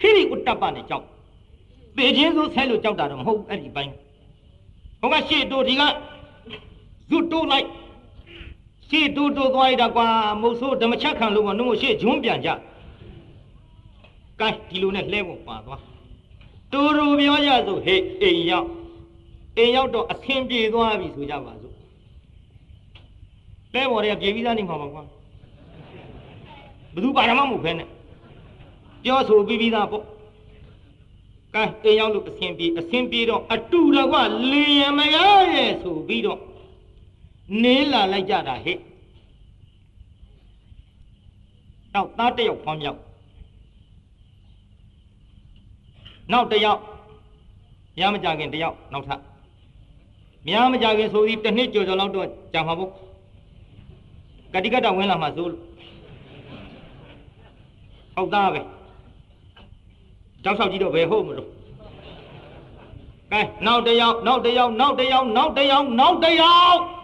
[0.00, 1.04] ခိရိဥတ္တပနဲ့ကြောက်
[1.96, 3.92] ပေချင်းဆိုဆဲလို့ကြောက်တာတော့မဟုတ်အဲ့ဒီပိုင်း
[5.00, 5.82] ဟိုကရှေ့တို့ဒီက
[7.10, 7.66] ဇွတ်တိုးလိုက်
[8.88, 10.06] ရှေ့တိုးတိုးသွားရတာကွာ
[10.40, 12.48] မုတ်ဆိုးဓမ္မချက်ခံလို့ကနှုတ်ရှေ့ဂျွန်းပြန်ကြ
[14.40, 15.80] ကဲဒီလိုနဲ့လှဲဖို့ပါသွား
[16.72, 18.68] တူတူပြောကြစို့ဟေးအိမ်ရောက်
[19.56, 21.74] အိမ်ရောက်တော့အဆင်ပြေသွားပြီဆိုကြပါစို့
[23.74, 25.02] လဲပေါ်တွေကပြေပြီးသားနေမှာပါကွာ
[26.92, 27.88] ဘယ်သူပါရမမဟုတ်ဖဲနဲ့
[29.04, 30.04] ပြောဆိုပြီးပြီးသားပေါ့
[31.54, 34.16] ကဲအိမ်ရောက်လို့အဆင်ပြေအဆင်ပြေတော့အတူတကွ
[34.52, 35.16] လေရမရ
[35.54, 36.40] ရဲ့ဆိုပြီးတော့
[37.62, 38.78] နေလာလိုက်ကြတာဟဲ့
[41.94, 42.98] နောက်သားတစ်ယောက်ဖွားမြောက်
[46.32, 46.80] နောက်တစ်ယောက်
[47.98, 49.20] များမကြခင်တစ်ယောက်နောက်ထပ်
[50.48, 52.90] များမကြခင်ဆိုပြီးတစ်နှစ်ကျော်ကျော်လောက်တော့ကြာမှာပေါ့
[54.52, 55.62] ကတိကတဝင်လာမှာဆိုလို့
[58.14, 58.60] ဟုတ်သားပဲ
[60.44, 61.48] တောက်ဆောက်ကြည့်တော့ဘယ်ဟုတ်မလို့
[63.32, 66.97] ကဲနောက်တစ်ယောက်နောက်တစ်ယောက်နောက်တစ်ယောက်နောက်တစ်ယောက်နောက်တစ်ယောက်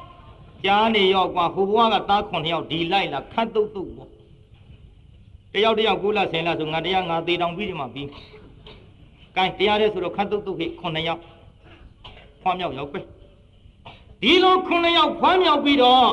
[0.65, 4.09] ကြားနေရောကွာဟိုဘွားကသား9ယောက်ဒီလိုက်လာခတ်တုတ်တုတ်ပေါ့
[5.53, 8.09] တယောက်တယောက်9လ10လဆိုငါတရားငါသေးတောင်ပြီးဒီမှာပြီး
[9.37, 11.21] ကဲတရားတဲ့ဆိုတော့ခတ်တုတ်တုတ်ခေ9ယောက်
[12.43, 13.01] ဖွားမြောက်ရောက်ပဲ
[14.23, 16.07] ဒီလို9ယောက်ဖွားမြောက်ပြီးတော့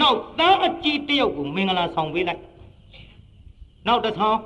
[0.00, 2.42] နောက်သားအကြီးတယောက်ကိုမင်္ဂလာဆောင်ပေးလိုက်
[3.88, 4.38] နောက်တစ်ဆောင်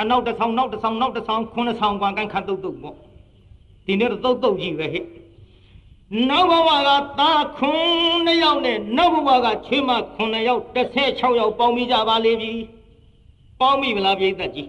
[0.00, 2.96] အနောက်တစ်ဆောင်နောက်တစ်ဆောင်နောက်တစ်ဆောင်ခုနှစ်ဆောင်ကွာကန်ခတ်တုတ်တုတ်ပေါ့
[3.86, 5.04] ဒီနေ့တော့တုတ်တုတ်ကြီးပဲဟဲ့
[6.28, 12.52] နောက်ဘဝကသားခွန်းနှစ်ယောက်နဲ့နောက်ဘဝကချွေးမခွန်းနှစ်ယောက်16ယောက်ပေါင်းမိကြပါလေပြီ
[13.60, 14.68] ပေါင်းမိမလားပြိဿကြီး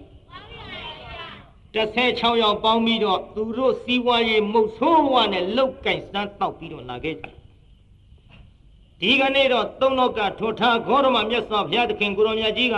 [1.74, 7.26] 16ယောက်ပေါင်းပြီးတော့သူတို့စီးပွားရေးမုတ်ဆိုးဘဝနဲ့လောက်ကင်စမ်းတောက်ပြီးတော့လာခဲ့ကြ
[9.00, 12.76] ဒီကနေ့တော့သုံးတော့ကထောထားဂေါရမမြတ်စွာဘုရားသခင်ကိုရောမြတ်ကြီးက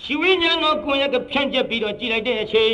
[0.00, 2.72] ရှိဝိညာဉ်တော်ကိုယ်ရကဖြန့်ကျက်ပြီးတော့ကြည်လိုက်တဲ့အချိန်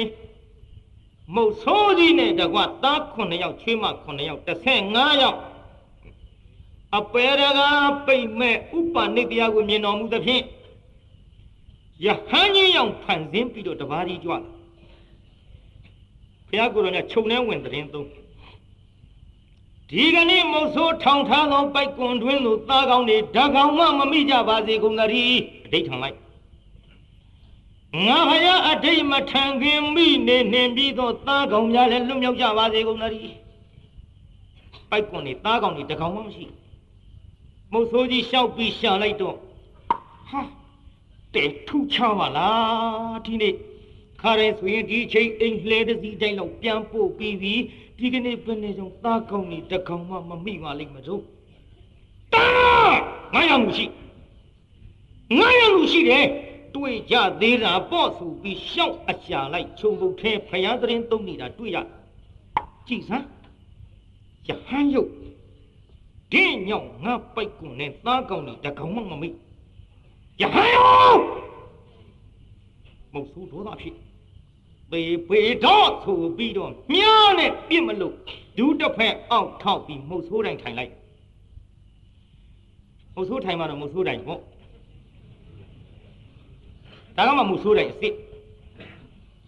[1.32, 4.42] မုတ်ဆိုးကြီးနဲ့တကွသား9ယောက်ချွေးမ9ယောက်
[4.80, 5.38] 15ယောက်
[6.96, 7.60] အပေရက
[8.06, 10.42] ပိတ်မဲ့ဥပနိတရားကိုမြင်တော်မူသဖြင့်
[12.04, 14.38] ယဟန်ကြီးရောက်ဖန်ဆင်းပြီးတော့တပါးကြီးကြွလာ
[16.48, 18.08] ဘုရားကိုယ်တော်ကခြုံနှဲဝင်သတင်းသုံး
[19.90, 26.23] ဒီကနေ့မုတ်ဆိုးထောင်ထားသောပိုက်ကွန်တွင်းသို့သားကောင်းတွေဓာကောင်မှမမိကြပါစေကုန်သတည်းအဋိဋ္ဌံလိုက်
[28.02, 33.36] ငါဟာရအဋိမထံခင်မိနေနှင်ပြီးတော့သားကောင်များလည်းလွတ်မြောက်ကြပါစေကုန်သတည်း
[34.90, 36.46] ပိုက်ကွန်တွေသားကောင်တွေဓာကောင်မှမရှိ
[37.72, 39.36] မုတ်ဆိုးကြီးလျှောက်ပြီးရှာလိုက်တော့
[40.30, 40.40] ဟာ
[41.34, 43.54] တဲထုချပါလားဒီနေ့
[44.20, 47.54] ခါရဲဆိုရင်ဒီချိန်အိမ်လှဲတစ်စီးတိုင်းလောက်ပြန်ပို့ပြီးပြီ
[47.98, 51.22] ဒီကနေ့ဘယ်နဲ့ကြောင့်သားကောင်းနေတကောင်မှမမိပါလိမ့်မလို့
[52.34, 52.46] တာ
[53.34, 53.86] ငါရမှုရှိ
[55.38, 56.26] ငါရမှုရှိတယ်
[56.76, 61.78] တွေ့ကြသေးတာပေါ့ဆိုပြီးရှောက်အရှာလိုက်ခြုံပုတ်ထဲဖယားသတင်းသုံးနေတာတွေ့ရ
[62.88, 63.26] ကြည်စမ်း
[64.48, 65.10] ရဟန်းယုတ်
[66.32, 69.28] ဒင်းညောင်ငါပိုက်ကွန်နဲ့သားကောင်းနေတကောင်မှမမိ
[70.40, 70.82] ရဟန်းယု
[71.14, 71.22] တ်
[73.12, 73.94] မုတ်ဆိုးဒေါသဖြစ်
[74.90, 78.14] ပေပေတော့ဆိုပြီးတော့မြားနဲ့ပြစ်မလို့
[78.56, 80.92] ဒူးတစ်ဖက်အောက်ထောက်ပြီးမုတ်ဆိုးတိုင်ထိုင်လိုက်
[83.14, 84.40] မုတ်ဆိုးထိုင်မှတော့မုတ်ဆိုးတိုင်ပေါ့
[87.16, 88.14] ဒါကမှမုတ်ဆိုးတိုင်အစ်စ်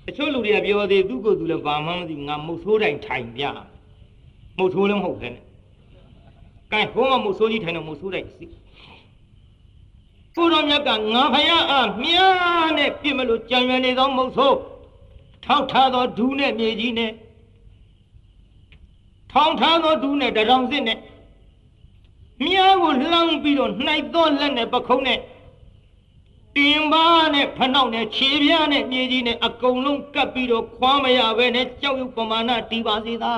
[0.05, 3.43] တချို့လူတွေကပြောသေးသူ့ကိုယ်သူလည်းဘာမှမသိဘူးငါမုတ်ဆိုးတိုင်ထိုင်ပြ
[4.59, 5.43] မုတ်ဆိုးလည်းမဟုတ်ခဲနဲ့
[6.73, 8.51] ကဲဟိုမှာမုတ်ဆိုးကြီးထိုင်တော့မုတ်ဆိုးတိုင်အစ်စ်
[10.37, 14.57] ကိုတော်မြတ်ကငါဖယားအားမြားနဲ့ပြစ်မလို့ကြံရွယ်နေသောမုတ်ဆိုး
[15.45, 17.13] ထောက်ထားသောဒူးနဲ့မြေကြီးနဲ့
[19.33, 20.99] ထောင်ထားသောဒူးနဲ့တရောင်စစ်နဲ့
[22.45, 25.19] မြားကိုလှမ်းပြီးတော့နှိုက်သောလက်နဲ့ပခုံးနဲ့
[26.57, 27.05] တင်ပါ
[27.35, 33.33] နဲ့ဖနှောက်နဲ့ခြေပြားနဲ့မြေကြီးနဲ့အကုန်လုံးကပ်ပြီးတော့ခွာမရပဲနဲ့ကြောက်ရွံ့ပမာဏတီးပါစေသာ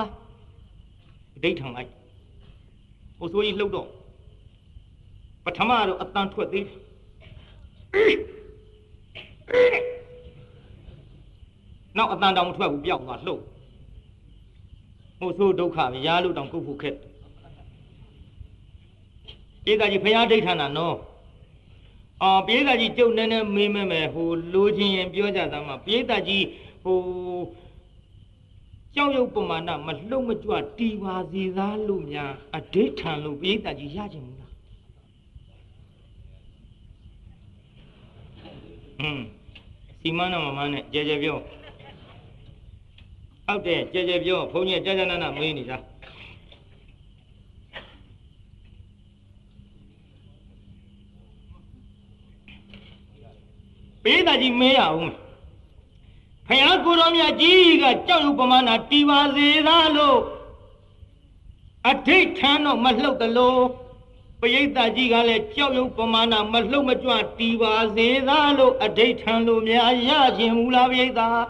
[1.35, 1.89] အဋိဋ္ဌံလိုက်
[3.17, 3.87] ဟိုဆိုကြီးလှုပ်တော့
[5.45, 6.77] ပထမတော့အတန်ထွက်သေးတယ်
[11.97, 13.41] နောက်အတန်တောင်မထွက်ဘူးပြောက်သွားလှုပ်
[15.19, 16.95] ဟိုဆိုဒုက္ခပဲရားလို့တောင်ကုတ်ဖို့ခက်
[19.63, 20.95] ပြေးသားကြီးဖရာဒိဋ္ဌာနာနော်
[22.23, 26.45] အော်ပြေးသားကြီးကျုပ်နည်းနည်းမေးမဲမယ်ဟိုလိုချင်ရင်ပြောကြသားမှာပြေးသားကြီး
[26.83, 26.99] ဟို
[28.95, 34.51] ကြောက်ရွံ့ပမာဏမလှုပ်မကြွတီပါစီသားလို့များအဋိဋ္ဌံလို့ပြေးသားကြီးရချင်ဘူးလား
[38.99, 39.23] ဟွန်း
[40.01, 41.37] စီမန်းနဲ့မမနဲ့ကြဲကြဲပြော
[43.47, 45.77] ဟုတ်တယ်ကြဲကြဲပြောဘုန်းကြီးကြာကြာနာနာမေးနေတာ
[54.03, 55.11] ပေးတာကြီးမေးရအောင်
[56.47, 60.19] ဖယားကိုတော်မြတ်ကြီးကကြောက်ရွံ့ပမာဏတီပါစေသာလို့
[61.87, 63.61] အဋိဋ္ဌံတော့မလှုပ်တလို့
[64.41, 71.45] ပရိသတ်ကြီးကလည်းကြောက်ရွံ့ပမာဏမလှုပ်မကြွတီပါစေသာလို့အဋိဋ္ဌံလို့များရခြင်းမူလားပရိသတ်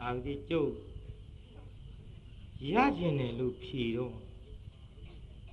[0.00, 0.70] အာဒီကျုပ်
[2.72, 4.14] ရကျင်တယ်လို့ဖြေတော့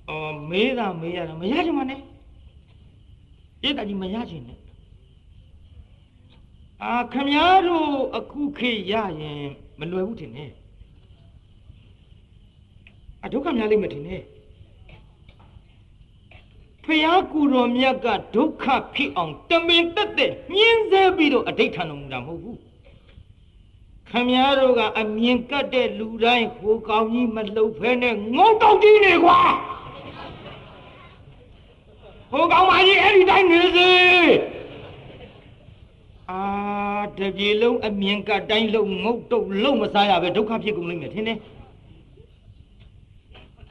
[0.08, 2.00] အော်မေးတာမေးရတာမရချင်ပါနဲ့
[3.66, 4.58] ပြည့်တာကြီးမရချင်နဲ့
[6.82, 9.42] အာခမည်းတော်အခုခေတ်ရရင်
[9.78, 10.52] မလွယ်ဘူးထင်တယ်
[13.24, 14.22] အဒုက္ခများလိမ့်မထင်နဲ့
[16.84, 18.64] ဖျားကူတော်မြတ်ကဒုက္ခ
[18.94, 22.58] ဖြစ်အောင်တမင်တက်တဲ့ညှင်းဆဲပြီးတော့အဋိဋ္ဌာန်တော်မူတာမဟုတ်ဘူး
[24.10, 29.40] ခမည်းတော်ကအမြင်ကတ်တဲ့လူတိုင်းဟိုကောင်းကြီးမလှုပ်ဖဲနဲ့ငုံတောက်ကြီးနေကွာ
[32.30, 32.65] ဟိုကောင်း
[33.36, 34.56] မကြီးအဲ့ဒီတိုင်းနေစေ
[36.30, 36.42] အာ
[37.18, 41.38] တပြေလုံးအမြင်ကတ်တိုင်းလုံးငုတ်တုတ်လုံးမစားရပဲဒုက္ခဖြစ်ကုန်လိမ့်မယ်ထင်တယ်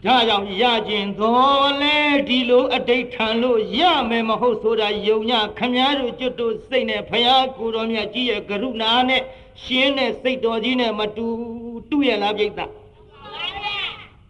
[0.06, 1.98] ဒါကြောင့်ရခြင်းတော်လဲ
[2.28, 9.22] ဒီလိုအတိတ်ထံလို့ရမယ်မဟုတ်ဆိုတာယုံညခမည်းတော်ကျွတ်တို့စိတ်နဲ့ဖရာကိုတော်မြတ်ကြီးရဲ့ကရုဏာနဲ့
[9.64, 11.28] ရှင်းတဲ့စိတ်တော်ကြီးနဲ့မတူ
[11.90, 12.66] တူရဲ့လားပြိတ္တာ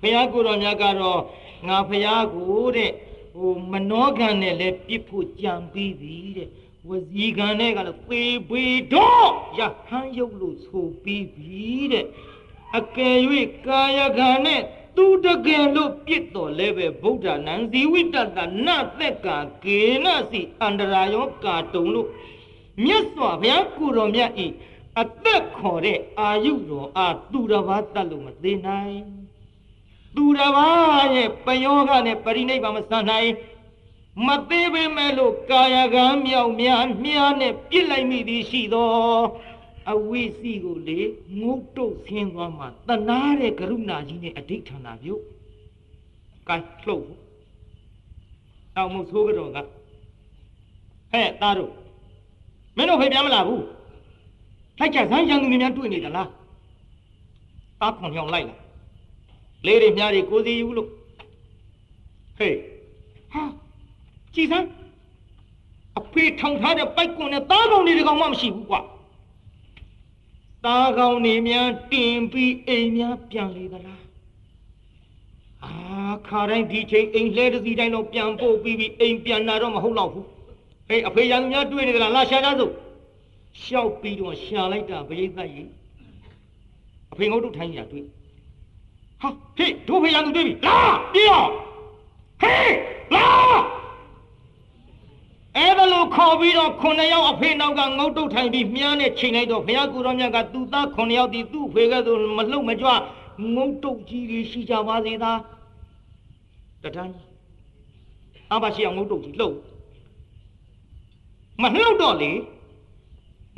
[0.01, 1.21] ဖရာကိုတော်မြတ်ကတော့
[1.67, 2.91] ငါဖရာကိုတဲ့
[3.35, 6.49] ဟိုမနောကံနဲ့လည်းပြစ်ဖို့ကြံပြီးပြီတဲ့
[6.87, 8.63] ဝစီကံနဲ့ကလည်းသေပေ
[8.93, 9.29] တော့
[9.59, 12.05] ရဟန်းရုပ်လို့ဆိုပြီးပြီတဲ့
[12.77, 13.17] အကယ်၍
[13.67, 14.61] ကာယကံနဲ့
[14.95, 18.67] သူတကယ်လို့ပြစ်တော်လဲပဲဗုဒ္ဓနံဇီဝိတတန
[18.99, 19.27] သက်က
[19.63, 22.09] ကေနစီအန္တရာယောကာတုံလို့
[22.83, 24.47] မြတ်စွာဘုရားကိုတော်မြတ်ဤ
[25.01, 29.24] အသက်ခေါ်တဲ့အာယုတော်အားသူတစ်ပါးတတ်လို့မသေးနိုင်
[30.15, 33.31] သူတစ်ပါးရဲ့ပယောဂနဲ့ပရိနိဗ္ဗာန်မဆန်နိုင်
[34.25, 38.89] မသေးပေမဲ့လို့ကာယကံမြောက်များမြားနဲ့ပြစ်လိုက်မိသည်ရှိသော
[39.91, 40.99] အဝိစီကိုလေ
[41.39, 45.21] ငုတ်တုတ်ဆင်းသွားမှတနာတဲ့ကရုဏာကြီးနဲ့အဋိဋ္ဌာနာပြုတ်
[46.49, 47.07] ကဲလှုပ်
[48.75, 49.57] တောင်မဆိုးကြတော့က
[51.11, 51.71] ဟဲ့သားတို့
[52.77, 53.63] မင်းတို့ဖေပြန်မလာဘူး
[54.79, 56.29] လိုက်ကြဇန်းရန်သူများတွေ့နေသလား
[57.79, 58.55] သားခွန်ကြောင်လိုက်လာ
[59.65, 60.89] လေးတွေမြားတွေကိုစီယူလို့
[62.37, 62.57] ဟေး
[63.33, 63.43] ဟာ
[64.33, 64.67] ကြည်စမ်း
[65.99, 68.81] အဖေထောင်ထားတဲ့ပိုက်ကွန်နဲ့သားကောင်တွေဒီကောင်မှမရှိဘူးကွာ
[70.65, 74.03] သားကောင်းနေများတင်ပြီးအိမ်များပြန်လေသလား
[75.63, 75.73] အာ
[76.27, 80.25] ခါတိုင်းဒီချိန်အိမ်လဲတစ်စီတိုင်းတော့ပြန်ပို့ပြီးပြီးအိမ်ပြန်လာတော့မဟုတ်တော့ဘူး
[80.87, 82.71] ဟေးအဖေရန်သူများတွေ့နေသလားလာရှာကြစို့
[83.63, 85.69] ရှောက်ပြီးတော့ရှာလိုက်တာဘိသိက်ကြီး
[87.11, 88.05] အဖေငုတ်တို့ထိုင်းနေတာတွေ့
[89.21, 90.79] ဟာဟေးတို့ဖေရန်သူတွေ့ပြီလာ
[91.13, 91.51] ပြေးအောင်
[92.41, 92.75] ဟေး
[93.15, 93.25] လာ
[95.55, 102.89] အဲ့ဒါလို့ခေါ်ပြီးတော့ခုနှစ်ယောက်အဖေနောက်ကငုတ်တုတ်ထိုင်ပြီးမြားနဲ့ချိန်လိုက်တော့ဘုရားကိုရောမြတ်ကသူ့သားခုနှစ်ယောက်ဒီသူ့ဖေကဲဆိုမလှုပ်မကြွ
[103.55, 105.31] ငုတ်တုတ်ကြီးတွေရှိကြပါစေသာ
[106.83, 107.13] တတန်း
[108.53, 109.55] အဘရှိအောင်ငုတ်တုတ်ကြီးလှုပ်
[111.61, 112.31] မလှုပ်တော့လေ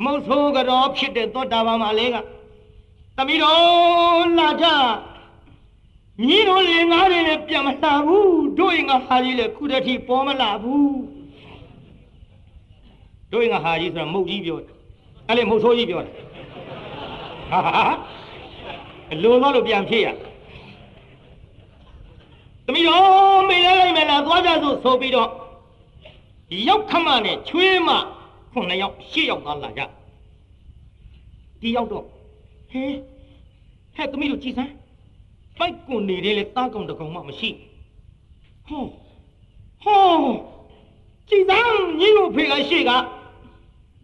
[0.04, 2.16] မုတ်ဆိုးကြောဖြစ်တဲ့သောတာပန်မလေးက
[3.16, 4.66] တမီးတော်လာကြ
[6.26, 10.98] မြင်းတို့လင်သားတွေလည်းပြန်မလာဘူးတို့ရင်ကဟာကြီးလည်းခုတည်းထိပေါ်မလာဘူး
[13.32, 14.74] တို့ရင်ကဟာကြီးဆိုတာမုတ်ကြီးပြောတယ်
[15.28, 16.14] အဲ့လေမုတ်ဆိုးကြီးပြောတယ်
[17.50, 17.72] ဟာဟာ
[19.22, 20.08] လိုတော့လို့ပြန်ဖြစ်ရ
[22.64, 25.30] သမီးတော်မေးလိုက်မယ်လားသွားကြစို့ဆိုပြီးတော့
[26.68, 27.90] ရောက်ခမနဲ့ချွေးမ
[28.52, 29.82] ခုနှစ်ယောက်ရှစ်ယောက်သားလာကြ
[31.60, 32.04] ဒီရောက်တော့
[32.70, 32.84] ဟဲ
[33.94, 34.77] ဟဲ့သမီးတို့ကြည်စမ်း
[35.58, 37.50] ပိုက်ကွန်နေတယ်လေတားကောင်တကောင်မှမရှိ
[38.68, 38.84] ဟော
[39.82, 40.02] ဟော
[41.28, 42.92] ကြည်စမ်းညီတို့ဖေကရှေ့က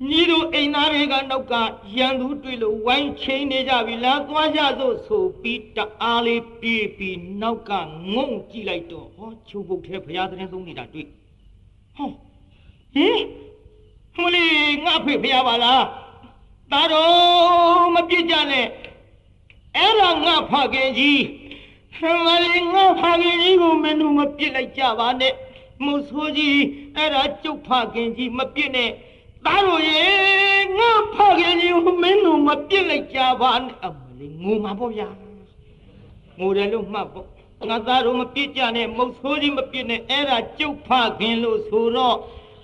[0.09, 1.55] ညီတို့အိမ်သားတွေကနောက်က
[1.97, 7.71] ရန်သူတွေ့လို့ဝိုင်းချင်းနေကြပြီလားသွားကြစို့ဆိုပြီးတအားလေးပြေးပြီးနောက်က
[8.15, 11.07] ငုံကြည့်လိုက်တော့ဟောချိုးပုတ်ထဲဘုရားသတင်းသုံးနေတာတွေ့
[11.97, 12.09] ဟော
[12.95, 13.21] ဟင်
[14.15, 14.47] ဟိုလေ
[14.85, 15.85] ငါဖေဖျားပါလား
[16.73, 18.67] ตาတော်မပြစ်ကြနဲ့
[19.77, 21.21] အဲ့ဒါငါဖခင်ကြီး
[21.99, 25.35] ဟမလေးငါဖခင်ကြီးကိုမင်းတို့မပြစ်လိုက်ကြပါနဲ့
[25.85, 26.61] မုဆိုးကြီး
[26.97, 28.91] အဲ့ဒါကျုပ်ဖခင်ကြီးမပြစ်နဲ့
[29.47, 30.03] ตาတော်ရေ
[30.79, 35.09] ငါဖခင်ကြီးကိုမင်းတို့မပြစ်လိုက်ကြပါနဲ့အမလေးငိုမှာပေါ့ဗျာ
[36.39, 37.27] ငိုတယ်လို့မှတ်ပေါ့
[37.69, 40.89] ငါသားတို့မပြစ်ကြနဲ့မုတ်ဆိုးကြီးမပြစ်နဲ့အဲ့ဒါကျုပ်ဖ
[41.19, 42.17] ခင်လို့ဆိုတော့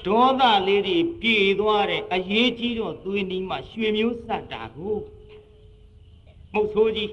[0.06, 4.96] ဒေါသလေးတွေပြေသွားတဲ့အရေးကြီးတော့သွေးနီးမှရွှေမျိုးစတ်တာကို
[6.54, 7.10] မုတ်ဆိုးကြီး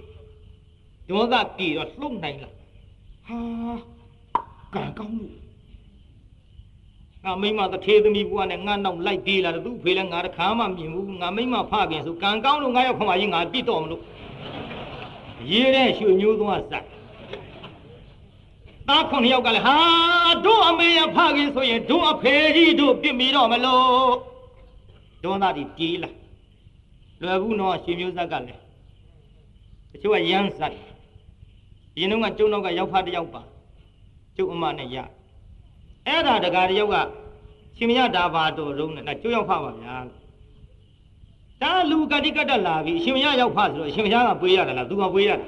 [1.09, 2.53] ဒေါသပြေတော့လှုပ်နိုင်လား
[3.27, 3.39] ဟာ
[4.73, 5.35] ကံကောင်းလို့
[7.23, 14.01] ငါမိမတထေသမီးဘုရားနဲ့ငါနောက်လိုက်ပြေးလာတယ်သူ့ဖေလည်းငါတခါမှမြင်ဘူးငါမိမဖခင်ဆိုကံကောင်းလို့ငါရောက်ခမကြီးငါပြစ်တော့မလို့
[15.51, 16.85] ရေးတဲ့ရွှေမျိုးသွားစတ်
[18.87, 19.77] သားခုနှစ်ယောက်ကလည်းဟာ
[20.45, 24.13] တို့အမေရဖခင်ဆိုရင်တို့အဖေကြီးတို့ပြစ်မိတော့မလို့
[25.23, 26.09] ဒေါသတွေပြေးလာ
[27.21, 28.61] လွယ်ဘူးနော်ရှင်မျိုးဆက်ကလည်း
[29.91, 30.86] တချို့ကရမ်းဆက်
[31.97, 33.41] ဒီနှုန်းကကျုံနောက်ကရောက်ဖားတယောက်ပါ
[34.37, 34.97] ကျုပ်အမနဲ့ရ
[36.07, 36.95] အဲ့ဒါတကားတယောက်က
[37.77, 39.95] ရှင်မရတာပါတော်ရုံးနဲ့ကျုပ်ရောက်ဖားပါဗျာ
[41.61, 45.47] ဒါလူကတိကတ္တလာပြီအရှင်မရရောက်ဖဆိုတော့အရှင်မရကပွေးရတယ်လားသူကပွေးရတယ်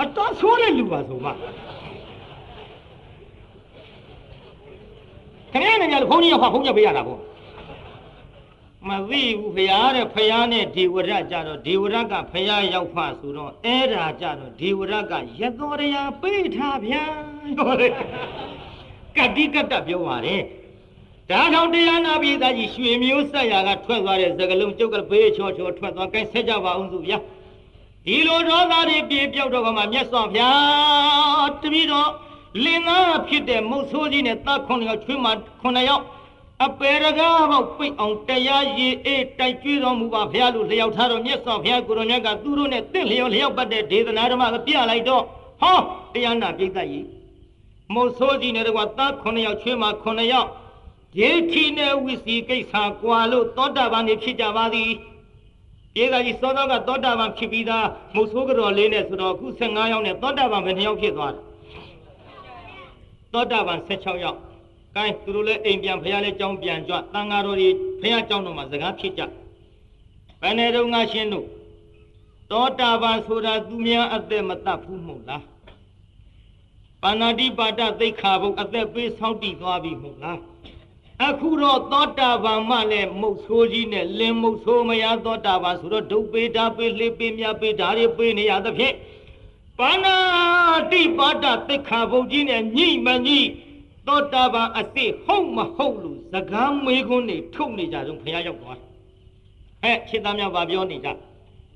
[0.00, 1.30] အတော်ဆိုးတဲ့လူပါဆိုမှ
[5.52, 7.20] ခင်ဗျားနဲ့ညာဘုန်းကြီးရောက်ဖဘုန်းကြီးပေးရတာပေါ့
[8.88, 17.02] မသိဘူးဖရာတဲ့ဖရာနဲ့ဒေဝရကြတော့ဒေဝရကဖရာရောက်ဖဆိုတော့အဲ့ဒါကြတော့ဒေဝရကရတော်ရရာပေးထားဗျာ
[17.58, 17.92] ဟုတ်တယ်
[19.16, 20.42] ကတိကတ္တပြောပါတယ်
[21.30, 27.18] ဒါထောင်တရားနာပြည်သားကြီးရွှေမျိုးဆက်ရာကထွက်သွားတဲ့သကလုံးကျုပ်ကဘေးချောချောထွက်သွားကိုင်းဆက်ကြပါအောင်သူဗျာ
[28.06, 32.10] ဒီလိုဒေါသတွေပြေပြောက်တော့ကမှမြတ်စွာဘုရားတပည့်တော်
[32.64, 35.26] လင်သားဖြစ်တဲ့မုတ်ဆိုးကြီးနဲ့တာခွန်ယောက်ချွေးမ
[35.60, 36.04] ခွန်ယောက်
[36.64, 45.22] အပေရကားပေါက်ပိတ်အောင်တရားရည်အေးတိုက်ကျွေးတော်မူပါဘုရားလို့လျှောက်ထားတော့မြတ်စွာဘုရားကိုရောမြတ်ကသူတို့နဲ့တင့်လျော်လျောက်ပတ်တဲ့ဒေသနာဓမ္မကပြလိုက်တော့
[45.60, 45.78] ဟော
[46.14, 47.06] တရားနာပြိဿကြီး
[47.94, 50.48] မုတ်ဆိုးကြီးနဲ့တကွာတာခွန်ယောက်ချွေးမခွန်ယောက်
[51.16, 54.90] ဒေထီနဲ့ဝိစီကိစ္စကွာလို့သောတာပန်နေဖြစ်ကြပါသည်
[55.94, 61.40] ပြေကကြီးစောသောကသောတာပန်ဖြစ်ပြီးသားမုတ်ဆိုးကြော်လေးနဲ့ဆိုတော့အခု15ယောက်နဲ့သောတာပန်ဘယ်နှယောက်ဖြစ်သွားတာ
[63.32, 64.40] သောတာပန်16ယောက်။
[64.96, 67.68] ကိုင်းသူတို့လည်းအိမ်ပြန်ဖះလည်းကြောင်းပြန်ကြွတန်ဃာတော်တွေ
[68.00, 69.22] ဖះကြောင်းတော်မှာစကားဖြစ်ကြ။
[70.40, 71.46] ဘယ်နဲ့တော့ငါရှင်းတို့
[72.50, 75.42] သောတာပန်ဆိုတာသူများအသက်မတတ်ဘူးမဟုတ်လား။
[77.02, 80.38] ပါဏာတိပါဒသိက္ခာဘုတ်အသက်ပေးဆောင်းတည်သွားပြီမဟုတ်လား။
[81.26, 88.94] အခုတော့သောတာပန်မှလည်းမုတ်ဆိုးကြီးနဲ့လင်းမုတ်ဆိုးမရသောတာပန်ဆိုတော့ဒုတ်ပေးတာပေးလှေပေးမြပေးဓာရီပေးနေရသဖြင့်
[89.78, 90.16] ပါဏာ
[90.92, 93.40] တိပါဒသိက္ခာဘုတ်ကြီးနဲ့ညိမညိ
[94.07, 98.77] သောတာပန်အစ်စ်ဟုတ်မဟုတ်လို့စကားမေးခွန်းနေထုတ်နေကြတော့ဘုရားရောက်သွား
[99.83, 101.09] ဟဲ့ခြေသားများဗာပြောနေကြ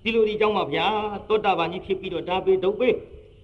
[0.04, 0.88] ဒီလိုဒီเจ้าမှာဗျာ
[1.28, 2.90] သောတာပန်ကြီးဖြစ်ပြီးတော့ဒါပေဒုတ်ပေ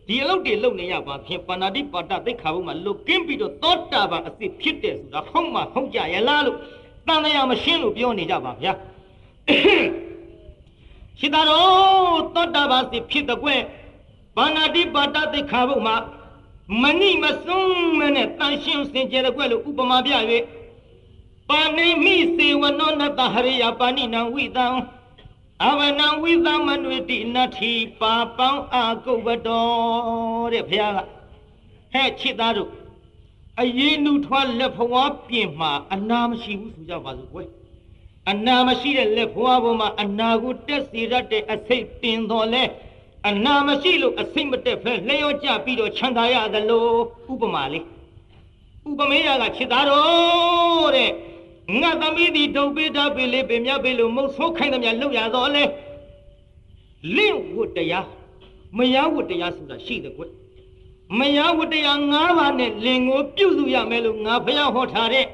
[0.08, 6.58] ဒီအလုပ်တွေလုပ်နေရပါဖြင့်ပဏာတိပါဒသိက္ခာဘုမှာလွတ်ကင်းပြီးတော့သောတာပန်အစ်စ်ဖြစ်တယ်ဆိုတာဟုတ်မှဟုတ်ကြရလားလို့
[7.08, 8.74] တန်တရားမရှင်းလို့ပြောနေကြပါဗျာ
[11.20, 13.62] ရှိတာတော့သောတာပန်အစ်စ်ဖြစ်တဲ့ကွယ်
[14.38, 15.96] ပဏာတိပါဒသိက္ခာဘုမှာ
[16.83, 20.13] မဏိမစွန်းမနဲ့တန်ရှင်းစင်ကြယ်တဲ့ကွယ်လို့ဥပမာပြ၍
[21.49, 24.67] ပါဏိမိစေဝနောနတဟရိယပါဏိနံဝိတံ
[25.65, 29.67] အဝနံဝိသမနွေတိနတ္ထိပါပောင်းအာကုဝတော
[30.53, 30.99] တဲ့ဘုရားက
[31.93, 32.71] ဟဲ့ချစ်သားတို့
[33.61, 37.49] အရေးနုထွားလက်ဖွားပြင်မှာအနာမရှိဘူးဆိုကြပါစို့ကွယ်
[38.31, 42.63] အနာမရှိတဲ့လက်ဖွားပေါ်မှာအနာကိုတက်စီရတဲ့အစိတ်တင်တော်လဲ
[43.29, 46.87] အနာမရှိလို့အစိမ့်မတက်ဖဲလျော့ကြပြီးတော့ချမ်းသာရသလို
[47.33, 47.85] ဥပမာလေး
[48.89, 51.11] ဥပမေယကခြေသားတော်တဲ့
[51.81, 55.65] ငါသမီးဒီဒုတ်ပေးတာပေးလေးပင်မြပေးလို့မုတ်ဆိုးခိုင်းသမျှလောက်ရတော့လေ
[57.17, 58.07] လင့်ဝတ်တရား
[58.77, 60.25] မယဝတ်တရားဆိုတာရှိတယ်ကွ
[61.19, 65.27] မယဝတ်တရား၅ပါးနဲ့လင်ကိုပြုစုရမယ်လို့ငါဖះဟောထားတဲ့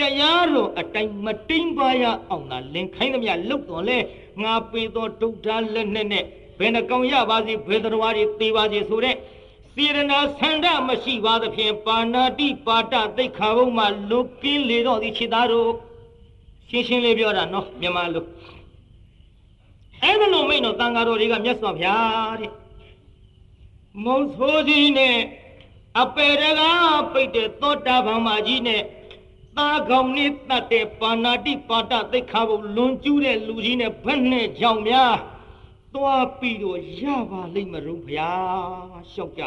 [0.00, 3.98] တရားတော်အတိုင်းမတိမ်ပါရအောင်သာလင်ခိုင်းသမျှလောက်တော်လဲ
[4.42, 6.24] ငါပေတော်ဒုတ်သားလက်နဲ့နဲ့
[6.58, 9.16] ဘယ်နှကောင်ရပါစေဘယ်တော်ဝါတွေသေပါစေဆိုတဲ့
[9.74, 15.70] စေရနာဆန္ဒမရှိပါသဖြင့်ပါဏာတိပါဒသိက္ခာဘုံမှာလွတ်ကင်းလေတော့ဒီခြေသားတို့
[16.68, 18.20] ရှင်းရှင်းလေးပြောတာနော်မြန်မာလူ
[20.02, 22.52] အဲ့ဒါလိုမိတ်တော့တန်ဃာတော်တွေကမြတ်စွာဘုရားတဲ့
[24.04, 25.16] မုံဆိုးကြီးနဲ့
[26.00, 26.62] အပေရက
[27.12, 28.82] ပိတ်တဲ့သောတာပန်မကြီးနဲ့
[29.56, 35.14] သာကောင်နဲ့တတ်တဲ့ပါဏာတိပါဒသိက္ခာဘုံလွန်ကျူးတဲ့လူကြီးနဲ့ဘယ်နဲ့ကြောင်များ
[35.94, 39.42] သွားပြီးတော့ရပါလိမ့်မလို့ဘုရားရှောက်ကြ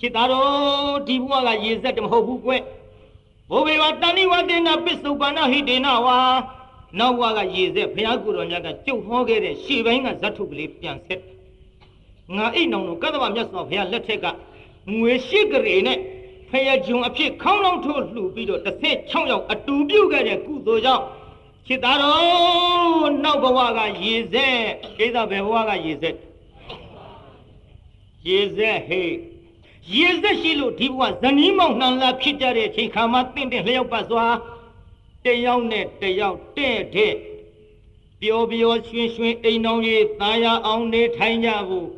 [0.00, 2.52] ချစ်သားတော်ဒီဘုရားကရေစက်တမဟုတ်ဘူးကွ
[3.50, 6.18] ဘိုးဘေဝတဏိဝတေနပစ္စုပန္နဟိတေနဝါ
[6.98, 11.20] နောက်ဘုရားကရေစက်ဘုရားကိုယ်တော်မြတ်ကကြုတ်ဟောခဲ့တဲ့ရှေ့ပိုင်းကဇတ်ထုကလေးပြန်ဆက်
[12.36, 14.26] ငါအိတ်နောင်တို့ကသဗ္ဗမြတ်စွာဘုရားလက်ထက်က
[14.92, 15.98] ငွေရှိကရေနဲ့
[16.50, 21.04] ဖယဂျုံအဖြစ်ခေါင်းလုံးထိုးလှူပြီးတော့16ယောက်အတူပြုတ်ခဲ့တဲ့ကုသိုလ်ကြောင့်
[21.66, 24.58] ချစ်သားတော်နောက်ဘဝကရေစက်
[24.98, 26.16] ကိစ္စဘယ်ဘဝကရေစက်
[28.28, 29.14] ရေစက်ဟေး
[29.94, 34.26] ရေစက်ရှိလို့ဒီဘဝဇနီးမောင်နှံလာဖြစ်ကြတဲ့အချိန်ခါမှာတင့်တယ်လျှောက်ပတ်စွာ
[35.24, 37.14] တယောက်နဲ့တယောက်တဲ့တဲ့
[38.20, 41.88] ပျော်ပျော်ရွှင်ရွှင်အိမ်တော်ကြီးတာယာအောင်နေထိုင်ကြဖို့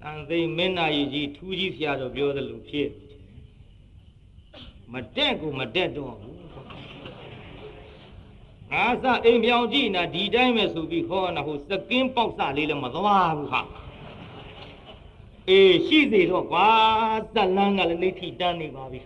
[0.00, 2.88] တန်သိမင်းနာကြီးထူးကြီးဖျားတော့ပြောသလိုဖြစ်
[4.92, 6.44] မတက်ကိုမတက်တော့ဘူး
[8.74, 13.60] ငါစအိမ်ပြောင်ကြည့်နာဒီတိုင်းပဲဆိုပြီးဟောနာဟိုစကင်းပေါက်စလေးလည်းမသွားဘူးဟာ
[15.48, 16.68] အေးရှိစေတော့ကွာ
[17.34, 19.00] ဇက်လန်းကလည်းနေထိတန်းနေပါပြီ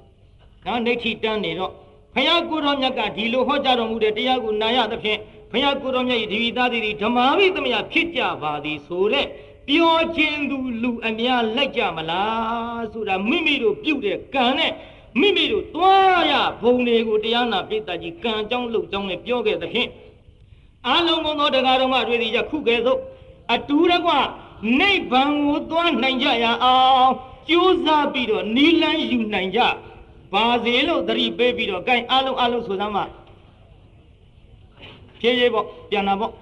[0.66, 1.72] နော်နေထိတန်းနေတော့
[2.14, 5.18] ဖယားကိုတော်မြတ်ကဒီလိုဟောကြားတော်မူတဲ့တရားကိုနာရသဖြင့်
[5.52, 9.26] ဖယားကိုတော်မြတ်၏ဒီဝိသားတိဓမ္မာမိသမယဖြစ်ကြပါသည်ဆိုတဲ့
[9.68, 14.72] ပြောခြင်းသူလူအများလိုက်ကြမလားဆိုတာမိမိတို့ပြုတ်တဲ့ကံနဲ့
[15.20, 16.32] မိမိတို့သွားရ
[16.62, 19.88] ဘုံတွေကိုတရားနာပိတ္တကြီးကံကြောင်းလှုပ်ကြောင်းနဲ့ပြောခဲ့သဖြင့်
[20.88, 22.98] အလုံးစုံသောတရားတော်မှတွေသည်ယခုကဲ့သို့
[23.54, 24.12] အတူတကွ
[24.80, 27.12] နိဗ္ဗာန်ကိုသွားနိုင်ကြရအောင်
[27.48, 29.60] ကြိုးစားပြီးတော့နီလန်းယူနိုင်ကြ
[30.32, 33.04] ပါစေလို့သတိပေးပြီးတော့ gain အလုံးအလုံးဆိုသမ်းမှာ
[35.20, 36.32] ဖြည်းဖြည်းပေါ့ပြန်လာပေါ့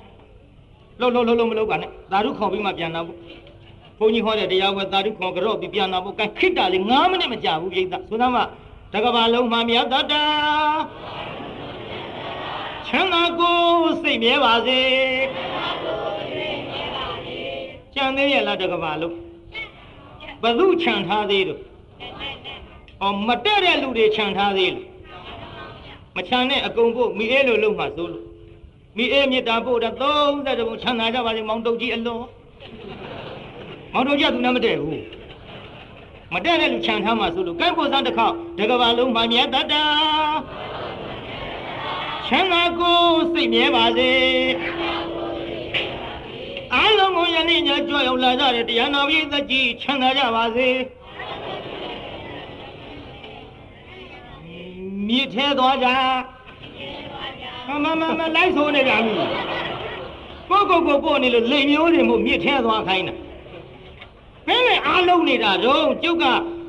[1.00, 3.18] လှုပ်လှုပ်လှုပ်လှုပ်မလုပ်ပါနဲ့သာဓုခေါ်ပြီးမှပြန်လာပေါ့
[3.98, 8.44] ဘုန်းကြီးဟောတဲ့တရားဝဲသာဓုခေါ်ကြော့ပြီးပြန်လာပေါ့ gain ခိတ္တာလေး9မိနစ်မကြာဘူးပြိဿဆိုသမ်းမှာ
[8.92, 10.24] တကဘာလုံးမှမြတ်တတာ
[12.86, 13.58] ချမ်းသာကို
[14.02, 14.80] စိတ်မြဲပါစေ
[17.94, 19.14] ချမ်းသေးရဲ့လားတကဘာလုံး
[20.42, 21.60] ဘသူခြံထားသေးလို့
[23.04, 24.86] ဩမတက်တဲ့လူတွေခြံထားသေးလို့
[26.16, 28.24] မခြံနဲ့အကုန်ဖို့မိအေးလို့လုံးမှဆိုလို့
[28.96, 32.24] မိအေးမြစ်တာပို့တာ30ဘုံခြံသာကြပါစေမောင်တုတ်ကြီးအလွန်
[33.96, 35.02] မောင်တုတ်ကြီးကသူနဲ့မတည့်ဘူး
[36.32, 39.84] မတည့်တဲ့လူခြံထားမှဆိုလို့ကန့်ဖို့စမ်းတစ်ခေါက်တကဘာလုံးမှမြတ်တတာ
[42.26, 43.00] ချမ်းသာကို
[43.32, 44.12] စိတ်မြဲပါစေ
[46.74, 50.68] အားလုံးကိုယနေ့ညကြွရောက်လာကြတဲ့တရားနာပိသကြီးချမ်းသာကြပါစေ
[55.08, 55.88] မြစ်ထဲသွားကြ
[57.68, 59.12] မမမမလိုက်ဆိုနေကြပြီ
[60.50, 63.25] ကိုကိုကိုပို့နေလို့လိမ်မျိုးတွေမို့မြစ်ထဲသွားခိုင်းတာ
[64.46, 66.24] ဘယ်နဲ့အားလုံးနေတာတော့ကျုပ်က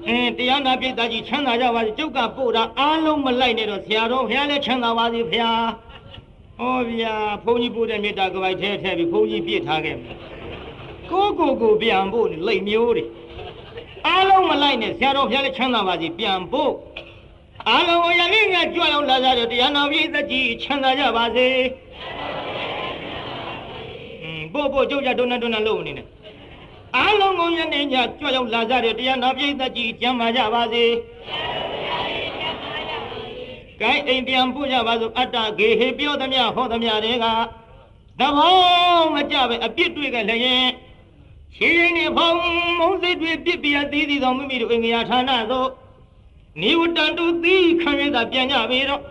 [0.07, 5.65] အဲတရားနာပိသကြီးချမ်းသာကြပါစေကျုပ်ကပို့တာအားလုံးမလိုက်နဲ့တော့ဆရာတော်ဘုရားလည်းချမ်းသာပါစေဘုရား
[6.57, 7.15] ဟောဗျာ
[7.45, 10.15] ဘုန်းကြီးပို့တဲ့မေတ္တာကပိုက်ထဲထည့်ပြီးဘုန်းကြီးပြစ်ထားခဲ့မယ်
[11.11, 13.03] ကိုကိုကိုပြန်ဖို့လိတ်မျိုးတွေ
[14.07, 16.73] အားလုံးမလိုက်နဲ့ဆရာတော်ဘုရားလည်းချမ်းသာပါစေပြန်ဖို့
[17.69, 21.47] အားလုံးကိုယနေ့ညကြွရောက်လာကြတဲ့တရားနာပိသကြီးချမ်းသာကြပါစေ
[24.21, 26.03] อืมပို့ပို့ကြုတ်ကြဒုနဒုနလို့နေနေ
[26.95, 30.85] အားလုံးကိုယနေ့ညကြွရောက်လာကြတဲ့တရားနာပိသကြီးကျမ်းပါကြပါစေ
[33.81, 37.25] ကိုင်းအိမ်ပြန်ပို့ကြပါစို့အတ္တဂေဟေပြောသမျှဟောသမျှတွေက
[38.19, 38.53] သဘော
[39.15, 40.65] မကြပဲအပြစ်တွေ့ကြလျင်
[41.55, 42.37] ရှင်ရင်နေဖောင်း
[42.79, 45.69] မုံစိတ်တွေပြစ်ပြသေးသေးသောမိမိတို့အင်္ဂယာဌာနသို့
[46.61, 49.01] နိဝတ္တတုသီခံရတာပြန်ကြပြီတော့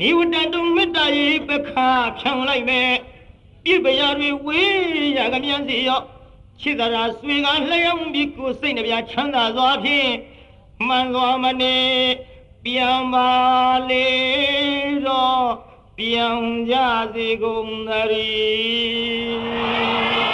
[0.00, 1.88] နိဝတ္တတုမေတ္တာရေပခါ
[2.18, 2.90] ဖြံလိုက်မယ်
[3.64, 6.00] ပြစ်ပရာတွေဝေးရကမြန်စီရော
[6.60, 10.10] ချစ်သာရာဆွေကလျောင်းပြီးကိုယ်စိတ်နှပြချမ်းသာစွာဖြင့်
[10.86, 11.78] မှန်စွာမနေ
[12.64, 13.30] ပြန်ပါ
[13.88, 14.08] လေ
[15.06, 15.48] တော့
[15.98, 16.40] ပြန်
[16.70, 16.74] ကြ
[17.14, 20.29] စေကုန်သတည်း